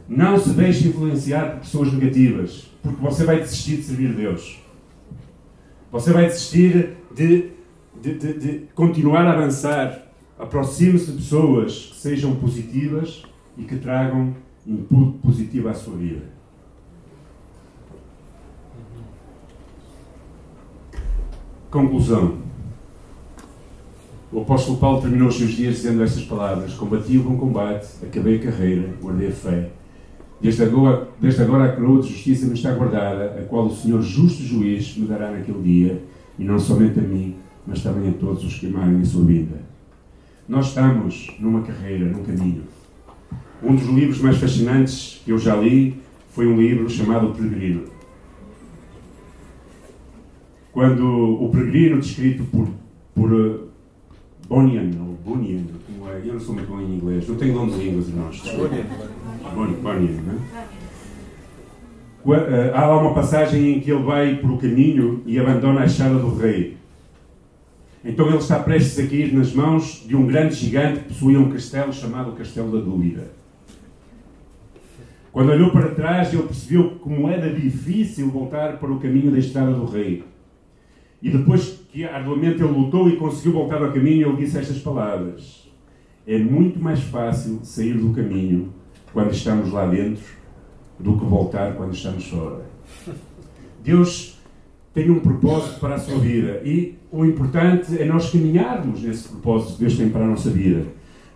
Não 0.07 0.39
se 0.39 0.51
deixe 0.51 0.87
influenciar 0.87 1.53
por 1.53 1.59
pessoas 1.61 1.91
negativas, 1.91 2.69
porque 2.81 3.01
você 3.01 3.25
vai 3.25 3.39
desistir 3.39 3.77
de 3.77 3.83
servir 3.83 4.13
Deus. 4.13 4.59
Você 5.91 6.13
vai 6.13 6.27
desistir 6.27 6.95
de, 7.13 7.49
de, 7.99 8.13
de, 8.13 8.33
de 8.33 8.61
continuar 8.75 9.25
a 9.25 9.33
avançar. 9.33 10.03
Aproxime-se 10.37 11.11
de 11.11 11.17
pessoas 11.17 11.89
que 11.91 11.95
sejam 11.95 12.35
positivas 12.35 13.23
e 13.57 13.63
que 13.63 13.77
tragam 13.77 14.35
input 14.67 15.17
positivo 15.19 15.69
à 15.69 15.73
sua 15.73 15.95
vida. 15.95 16.23
Conclusão. 21.71 22.44
O 24.35 24.41
apóstolo 24.41 24.77
Paulo 24.77 25.01
terminou 25.01 25.29
os 25.29 25.37
seus 25.37 25.51
dias 25.51 25.75
dizendo 25.75 26.03
estas 26.03 26.25
palavras: 26.25 26.73
Combati 26.73 27.17
o 27.17 27.23
bom 27.23 27.37
combate, 27.37 27.87
acabei 28.03 28.35
a 28.35 28.39
carreira, 28.39 28.93
guardei 29.01 29.29
a 29.29 29.31
fé. 29.31 29.69
Desde 30.41 30.61
agora, 30.61 31.07
desde 31.21 31.41
agora 31.41 31.63
a 31.63 31.71
coroa 31.71 32.01
de 32.01 32.09
justiça 32.09 32.45
me 32.45 32.53
está 32.53 32.73
guardada, 32.73 33.39
a 33.39 33.43
qual 33.43 33.67
o 33.67 33.73
Senhor, 33.73 34.01
justo 34.01 34.43
juiz, 34.43 34.97
me 34.97 35.07
dará 35.07 35.31
naquele 35.31 35.61
dia, 35.61 36.03
e 36.37 36.43
não 36.43 36.59
somente 36.59 36.99
a 36.99 37.01
mim, 37.01 37.33
mas 37.65 37.81
também 37.81 38.09
a 38.09 38.11
todos 38.11 38.43
os 38.43 38.55
que 38.55 38.67
amarem 38.67 38.99
a 38.99 39.05
sua 39.05 39.23
vida. 39.23 39.55
Nós 40.49 40.67
estamos 40.67 41.31
numa 41.39 41.61
carreira, 41.61 42.03
num 42.03 42.21
caminho. 42.21 42.63
Um 43.63 43.73
dos 43.73 43.87
livros 43.87 44.19
mais 44.19 44.35
fascinantes 44.35 45.21
que 45.23 45.31
eu 45.31 45.37
já 45.37 45.55
li 45.55 45.97
foi 46.31 46.45
um 46.45 46.59
livro 46.59 46.89
chamado 46.89 47.29
O 47.29 47.33
Peregrino. 47.33 47.83
Quando 50.73 51.05
o 51.05 51.49
Peregrino, 51.49 52.01
descrito 52.01 52.43
por, 52.43 52.67
por 53.15 53.65
Bunyan, 54.47 54.91
ou 54.99 55.17
Bunyan, 55.25 55.63
como 55.87 56.09
é, 56.09 56.21
eu 56.23 56.33
não 56.33 56.39
sou 56.39 56.53
muito 56.53 56.67
bom 56.67 56.79
em 56.79 56.95
inglês, 56.95 57.27
não 57.27 57.35
tenho 57.35 57.53
dom 57.53 57.67
de 57.67 57.77
línguas, 57.77 58.07
irmãos. 58.07 58.41
Bunyan, 58.41 59.73
Bunyan, 59.81 60.21
não 60.21 60.33
é? 60.33 60.65
Uh, 62.25 62.73
há 62.73 62.87
lá 62.87 62.99
uma 62.99 63.13
passagem 63.13 63.73
em 63.73 63.79
que 63.79 63.91
ele 63.91 64.01
vai 64.01 64.37
por 64.37 64.51
o 64.51 64.57
caminho 64.57 65.21
e 65.27 65.39
abandona 65.39 65.81
a 65.81 65.85
estrada 65.85 66.17
do 66.17 66.35
rei. 66.35 66.75
Então 68.03 68.27
ele 68.27 68.37
está 68.37 68.59
prestes 68.59 68.99
a 68.99 69.07
cair 69.07 69.33
nas 69.33 69.53
mãos 69.53 70.03
de 70.07 70.15
um 70.15 70.25
grande 70.25 70.55
gigante 70.55 70.99
que 70.99 71.07
possuía 71.09 71.39
um 71.39 71.51
castelo 71.51 71.93
chamado 71.93 72.31
Castelo 72.33 72.71
da 72.71 72.83
Dúvida. 72.83 73.31
Quando 75.31 75.49
olhou 75.49 75.71
para 75.71 75.89
trás, 75.89 76.33
ele 76.33 76.43
percebeu 76.43 76.91
como 77.01 77.29
era 77.29 77.53
difícil 77.53 78.29
voltar 78.29 78.77
para 78.77 78.91
o 78.91 78.99
caminho 78.99 79.31
da 79.31 79.37
estrada 79.37 79.73
do 79.73 79.85
rei. 79.85 80.23
E 81.21 81.29
depois 81.29 81.79
que 81.95 82.03
arduamente 82.03 82.61
ele 82.61 82.73
lutou 82.73 83.07
e 83.07 83.15
conseguiu 83.15 83.53
voltar 83.53 83.81
ao 83.81 83.93
caminho, 83.93 84.27
ele 84.27 84.43
disse 84.43 84.57
estas 84.57 84.79
palavras: 84.79 85.65
É 86.27 86.37
muito 86.37 86.77
mais 86.77 86.99
fácil 86.99 87.61
sair 87.63 87.93
do 87.93 88.13
caminho 88.13 88.73
quando 89.13 89.31
estamos 89.31 89.71
lá 89.71 89.85
dentro 89.85 90.25
do 90.99 91.17
que 91.17 91.23
voltar 91.23 91.73
quando 91.75 91.93
estamos 91.93 92.27
fora. 92.27 92.65
Deus 93.81 94.37
tem 94.93 95.09
um 95.09 95.21
propósito 95.21 95.79
para 95.79 95.95
a 95.95 95.97
sua 95.97 96.19
vida 96.19 96.61
e 96.65 96.95
o 97.09 97.23
importante 97.23 97.97
é 97.97 98.03
nós 98.03 98.29
caminharmos 98.29 99.01
nesse 99.01 99.29
propósito 99.29 99.75
que 99.75 99.79
Deus 99.85 99.95
tem 99.95 100.09
para 100.09 100.25
a 100.25 100.27
nossa 100.27 100.49
vida. 100.49 100.87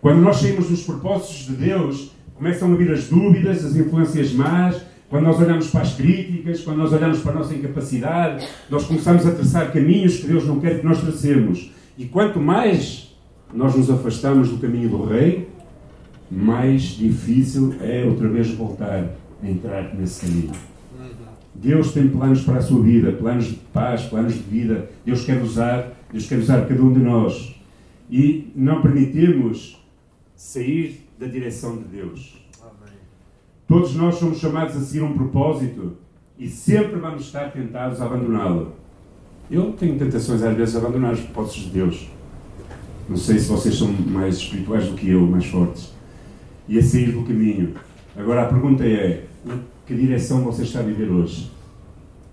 Quando 0.01 0.19
nós 0.19 0.37
saímos 0.41 0.67
dos 0.67 0.83
propósitos 0.83 1.45
de 1.45 1.53
Deus, 1.53 2.11
começam 2.35 2.73
a 2.73 2.75
vir 2.75 2.91
as 2.91 3.07
dúvidas, 3.07 3.63
as 3.63 3.77
influências 3.77 4.33
más, 4.33 4.81
quando 5.09 5.23
nós 5.23 5.39
olhamos 5.39 5.67
para 5.67 5.81
as 5.81 5.95
críticas, 5.95 6.61
quando 6.61 6.77
nós 6.77 6.93
olhamos 6.93 7.19
para 7.19 7.31
a 7.31 7.35
nossa 7.35 7.55
incapacidade, 7.55 8.47
nós 8.69 8.85
começamos 8.85 9.25
a 9.25 9.31
traçar 9.31 9.73
caminhos 9.73 10.17
que 10.17 10.27
Deus 10.27 10.45
não 10.45 10.59
quer 10.59 10.79
que 10.79 10.85
nós 10.85 11.01
tracemos. 11.01 11.71
E 11.97 12.05
quanto 12.05 12.39
mais 12.39 13.15
nós 13.51 13.75
nos 13.75 13.89
afastamos 13.89 14.49
do 14.49 14.59
caminho 14.59 14.89
do 14.89 15.03
Rei, 15.03 15.49
mais 16.29 16.83
difícil 16.83 17.75
é 17.81 18.05
outra 18.05 18.29
vez 18.29 18.51
voltar 18.51 19.09
a 19.41 19.49
entrar 19.49 19.95
nesse 19.95 20.27
caminho. 20.27 20.51
Deus 21.55 21.91
tem 21.91 22.07
planos 22.07 22.41
para 22.41 22.59
a 22.59 22.61
sua 22.61 22.81
vida, 22.81 23.11
planos 23.11 23.45
de 23.45 23.55
paz, 23.73 24.03
planos 24.03 24.33
de 24.33 24.39
vida. 24.41 24.89
Deus 25.03 25.25
quer 25.25 25.41
usar, 25.41 25.91
Deus 26.11 26.27
quer 26.27 26.37
usar 26.37 26.67
cada 26.67 26.81
um 26.81 26.93
de 26.93 26.99
nós. 26.99 27.55
E 28.09 28.51
não 28.55 28.81
permitirmos 28.81 29.83
sair 30.35 31.05
da 31.19 31.25
direção 31.25 31.77
de 31.77 31.83
Deus. 31.85 32.39
Todos 33.69 33.93
nós 33.93 34.15
somos 34.15 34.39
chamados 34.39 34.75
a 34.75 34.79
seguir 34.79 35.03
um 35.03 35.13
propósito 35.13 35.95
e 36.39 36.49
sempre 36.49 36.99
vamos 36.99 37.21
estar 37.21 37.51
tentados 37.51 38.01
a 38.01 38.05
abandoná-lo. 38.05 38.73
Eu 39.49 39.73
tenho 39.73 39.95
tentações 39.95 40.41
às 40.41 40.57
vezes 40.57 40.75
a 40.75 40.79
abandonar 40.79 41.13
os 41.13 41.19
propósitos 41.19 41.65
de 41.65 41.69
Deus. 41.69 42.09
Não 43.07 43.15
sei 43.15 43.37
se 43.37 43.47
vocês 43.47 43.77
são 43.77 43.87
mais 43.91 44.37
espirituais 44.37 44.87
do 44.87 44.95
que 44.95 45.11
eu, 45.11 45.21
mais 45.21 45.45
fortes. 45.45 45.93
E 46.67 46.79
a 46.79 46.81
sair 46.81 47.11
do 47.11 47.21
caminho. 47.21 47.75
Agora 48.17 48.41
a 48.41 48.45
pergunta 48.47 48.83
é: 48.83 49.25
que 49.85 49.93
direção 49.93 50.43
você 50.43 50.63
está 50.63 50.79
a 50.79 50.83
viver 50.83 51.11
hoje? 51.11 51.51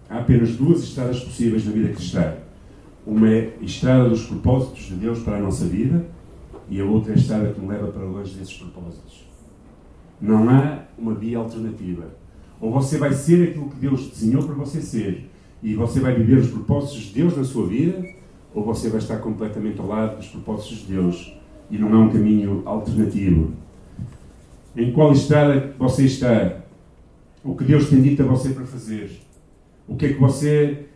Há 0.09 0.21
apenas 0.21 0.57
duas 0.57 0.83
estradas 0.83 1.21
possíveis 1.21 1.67
na 1.67 1.73
vida 1.73 1.91
cristã. 1.91 2.33
Uma 3.07 3.29
é 3.29 3.53
a 3.61 3.63
estrada 3.63 4.09
dos 4.09 4.25
propósitos 4.25 4.85
de 4.85 4.95
Deus 4.95 5.19
para 5.19 5.37
a 5.37 5.41
nossa 5.41 5.67
vida 5.67 6.03
e 6.71 6.81
a 6.81 6.85
outra 6.87 7.13
é 7.13 7.15
a 7.15 7.19
estrada 7.19 7.53
que 7.53 7.61
me 7.61 7.69
leva 7.69 7.89
para 7.89 8.05
longe 8.05 8.35
desses 8.35 8.55
propósitos. 8.55 9.26
Não 10.21 10.49
há 10.49 10.83
uma 10.99 11.15
via 11.15 11.39
alternativa. 11.39 12.09
Ou 12.61 12.73
você 12.73 12.99
vai 12.99 13.13
ser 13.13 13.51
aquilo 13.51 13.69
que 13.69 13.77
Deus 13.77 14.09
desenhou 14.09 14.43
para 14.43 14.55
você 14.55 14.81
ser 14.81 15.31
e 15.63 15.75
você 15.75 16.01
vai 16.01 16.15
viver 16.15 16.39
os 16.39 16.49
propósitos 16.49 17.03
de 17.03 17.15
Deus 17.15 17.37
na 17.37 17.45
sua 17.45 17.67
vida, 17.67 18.03
ou 18.55 18.65
você 18.65 18.89
vai 18.89 18.99
estar 18.99 19.19
completamente 19.19 19.81
ao 19.81 19.87
lado 19.87 20.17
dos 20.17 20.29
propósitos 20.29 20.79
de 20.79 20.95
Deus 20.95 21.35
e 21.71 21.79
não 21.79 21.93
há 21.93 21.99
um 21.99 22.11
caminho 22.11 22.63
alternativo. 22.65 23.53
Em 24.77 24.93
qual 24.93 25.13
estrada 25.13 25.75
você 25.79 26.05
está? 26.05 26.59
O 27.43 27.55
que 27.55 27.65
Deus 27.65 27.89
tem 27.89 28.01
dito 28.01 28.23
a 28.23 28.27
você 28.27 28.51
para 28.51 28.65
fazer? 28.65 29.11
O 29.89 29.97
que 29.97 30.07
é 30.07 30.13
que 30.13 30.21
você 30.21 30.87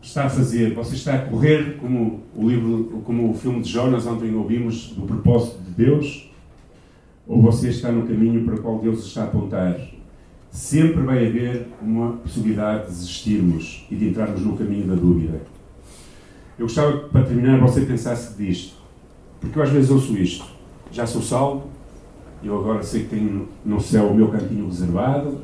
está 0.00 0.24
a 0.24 0.30
fazer? 0.30 0.74
Você 0.74 0.94
está 0.94 1.14
a 1.14 1.18
correr, 1.18 1.78
como 1.78 2.20
o 2.36 2.48
livro, 2.48 3.02
como 3.04 3.30
o 3.30 3.34
filme 3.34 3.62
de 3.62 3.70
Jonas 3.70 4.06
ontem 4.06 4.34
ouvimos, 4.34 4.88
do 4.88 5.02
propósito 5.02 5.58
de 5.62 5.70
Deus? 5.70 6.30
Ou 7.26 7.40
você 7.40 7.70
está 7.70 7.90
no 7.90 8.06
caminho 8.06 8.44
para 8.44 8.54
o 8.54 8.62
qual 8.62 8.78
Deus 8.78 9.04
está 9.06 9.22
a 9.22 9.24
apontar? 9.24 9.80
Sempre 10.50 11.02
vai 11.02 11.26
haver 11.26 11.68
uma 11.80 12.12
possibilidade 12.12 12.82
de 12.82 12.88
desistirmos 12.88 13.86
e 13.90 13.96
de 13.96 14.08
entrarmos 14.08 14.42
no 14.42 14.56
caminho 14.56 14.86
da 14.86 14.94
dúvida. 14.94 15.40
Eu 16.58 16.66
gostava, 16.66 17.08
para 17.08 17.24
terminar, 17.24 17.58
você 17.60 17.80
pensasse 17.80 18.36
disto. 18.36 18.76
Porque 19.40 19.58
eu 19.58 19.62
às 19.62 19.70
vezes 19.70 19.90
ouço 19.90 20.16
isto. 20.16 20.44
Já 20.92 21.06
sou 21.06 21.22
salvo, 21.22 21.68
eu 22.42 22.56
agora 22.58 22.82
sei 22.82 23.04
que 23.04 23.08
tenho 23.08 23.48
no 23.64 23.80
céu 23.80 24.08
o 24.08 24.14
meu 24.14 24.28
cantinho 24.28 24.66
reservado, 24.66 25.40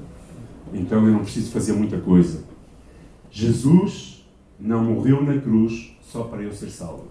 então 0.72 1.04
eu 1.04 1.12
não 1.12 1.20
preciso 1.20 1.50
fazer 1.50 1.72
muita 1.72 1.98
coisa. 1.98 2.44
Jesus 3.30 4.24
não 4.58 4.84
morreu 4.84 5.24
na 5.24 5.40
cruz 5.40 5.96
só 6.02 6.24
para 6.24 6.42
eu 6.42 6.52
ser 6.52 6.68
salvo. 6.68 7.08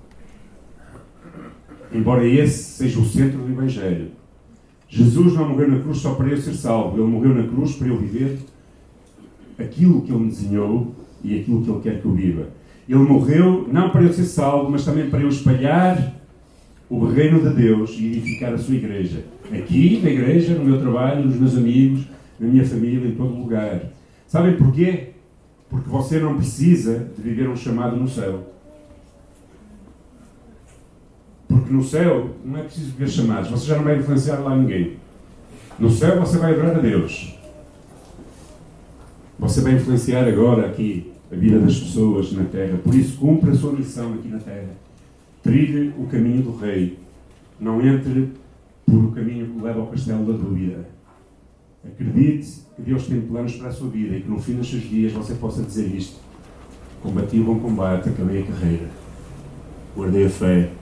Embora 1.91 2.25
esse 2.25 2.77
seja 2.77 2.99
o 2.99 3.05
centro 3.05 3.39
do 3.39 3.51
Evangelho. 3.51 4.11
Jesus 4.89 5.33
não 5.35 5.49
morreu 5.49 5.69
na 5.69 5.79
cruz 5.79 5.99
só 5.99 6.15
para 6.15 6.27
eu 6.27 6.37
ser 6.37 6.53
salvo. 6.53 6.97
Ele 6.97 7.07
morreu 7.07 7.33
na 7.33 7.47
cruz 7.47 7.75
para 7.75 7.87
eu 7.87 7.97
viver 7.97 8.39
aquilo 9.57 10.01
que 10.01 10.11
Ele 10.11 10.23
me 10.23 10.29
desenhou 10.29 10.95
e 11.23 11.39
aquilo 11.39 11.61
que 11.61 11.69
Ele 11.69 11.79
quer 11.81 12.01
que 12.01 12.05
eu 12.05 12.13
viva. 12.13 12.47
Ele 12.87 12.99
morreu 12.99 13.67
não 13.71 13.91
para 13.91 14.01
eu 14.01 14.11
ser 14.11 14.25
salvo, 14.25 14.71
mas 14.71 14.83
também 14.83 15.09
para 15.09 15.19
eu 15.19 15.29
espalhar 15.29 16.15
o 16.89 17.05
reino 17.05 17.39
de 17.39 17.55
Deus 17.55 17.95
e 17.99 18.07
edificar 18.07 18.51
a 18.51 18.57
sua 18.57 18.75
igreja. 18.75 19.23
Aqui, 19.53 19.99
na 20.03 20.09
igreja, 20.09 20.55
no 20.55 20.65
meu 20.65 20.79
trabalho, 20.79 21.25
nos 21.25 21.35
meus 21.35 21.55
amigos, 21.55 22.01
na 22.39 22.47
minha 22.47 22.65
família, 22.65 23.07
em 23.07 23.15
todo 23.15 23.35
lugar. 23.35 23.81
Sabem 24.25 24.57
porquê? 24.57 25.09
Porque 25.69 25.87
você 25.87 26.19
não 26.19 26.35
precisa 26.35 27.11
de 27.15 27.21
viver 27.21 27.47
um 27.47 27.55
chamado 27.55 27.95
no 27.95 28.07
céu. 28.07 28.53
Porque 31.69 31.73
no 31.73 31.83
céu 31.83 32.31
não 32.43 32.57
é 32.57 32.63
preciso 32.63 32.91
viver 32.93 33.07
chamados, 33.07 33.51
você 33.51 33.67
já 33.67 33.77
não 33.77 33.83
vai 33.83 33.99
influenciar 33.99 34.39
lá 34.39 34.55
ninguém. 34.55 34.97
No 35.77 35.91
céu 35.91 36.19
você 36.19 36.39
vai 36.39 36.53
adorar 36.53 36.77
a 36.77 36.79
Deus. 36.79 37.37
Você 39.37 39.61
vai 39.61 39.73
influenciar 39.73 40.27
agora 40.27 40.65
aqui 40.65 41.11
a 41.31 41.35
vida 41.35 41.59
das 41.59 41.79
pessoas 41.79 42.31
na 42.31 42.45
terra. 42.45 42.79
Por 42.83 42.95
isso, 42.95 43.19
cumpra 43.19 43.51
a 43.51 43.55
sua 43.55 43.73
missão 43.73 44.15
aqui 44.15 44.27
na 44.29 44.39
terra. 44.39 44.69
Trilhe 45.43 45.93
o 45.97 46.07
caminho 46.07 46.41
do 46.41 46.57
Rei. 46.57 46.97
Não 47.59 47.85
entre 47.85 48.31
por 48.85 49.03
o 49.05 49.11
caminho 49.11 49.45
que 49.45 49.61
leva 49.63 49.79
ao 49.79 49.87
castelo 49.87 50.25
da 50.25 50.33
dúvida. 50.33 50.89
Acredite 51.85 52.61
que 52.75 52.81
Deus 52.81 53.05
tem 53.05 53.21
planos 53.21 53.55
para 53.55 53.67
a 53.67 53.71
sua 53.71 53.89
vida 53.89 54.17
e 54.17 54.21
que 54.21 54.29
no 54.29 54.39
fim 54.39 54.55
dos 54.55 54.69
seus 54.69 54.81
dias 54.81 55.13
você 55.13 55.35
possa 55.35 55.61
dizer 55.61 55.85
isto. 55.95 56.19
Combati 57.03 57.39
o 57.39 57.43
bom 57.43 57.59
combate, 57.59 58.09
acabei 58.09 58.41
a 58.41 58.45
carreira, 58.47 58.87
guardei 59.95 60.25
a 60.25 60.29
fé. 60.29 60.78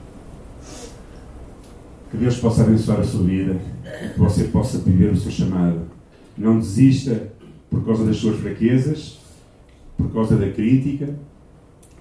Que 2.10 2.16
Deus 2.16 2.36
possa 2.38 2.62
abençoar 2.62 3.00
a 3.00 3.04
sua 3.04 3.22
vida 3.22 3.56
que 4.14 4.18
você 4.18 4.44
possa 4.44 4.78
viver 4.78 5.12
o 5.12 5.16
seu 5.16 5.30
chamado. 5.30 5.82
Não 6.36 6.58
desista 6.58 7.30
por 7.70 7.84
causa 7.84 8.04
das 8.04 8.16
suas 8.16 8.38
fraquezas, 8.38 9.18
por 9.96 10.10
causa 10.12 10.36
da 10.36 10.50
crítica, 10.50 11.14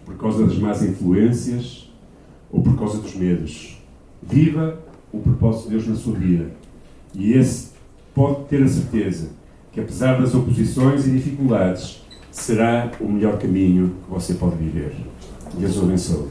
por 0.06 0.16
causa 0.16 0.46
das 0.46 0.58
más 0.58 0.82
influências 0.82 1.92
ou 2.50 2.62
por 2.62 2.78
causa 2.78 3.00
dos 3.00 3.16
medos. 3.16 3.78
Viva 4.22 4.80
o 5.12 5.20
propósito 5.20 5.66
de 5.66 5.70
Deus 5.72 5.88
na 5.88 5.96
sua 5.96 6.14
vida. 6.14 6.52
E 7.14 7.34
esse 7.34 7.72
pode 8.14 8.46
ter 8.46 8.64
a 8.64 8.68
certeza 8.68 9.30
que, 9.72 9.80
apesar 9.80 10.20
das 10.20 10.34
oposições 10.34 11.06
e 11.06 11.12
dificuldades, 11.12 12.04
será 12.32 12.92
o 13.00 13.10
melhor 13.10 13.38
caminho 13.38 13.96
que 14.04 14.10
você 14.10 14.34
pode 14.36 14.56
viver. 14.56 14.96
Deus 15.58 15.78
o 15.78 15.84
abençoe. 15.84 16.28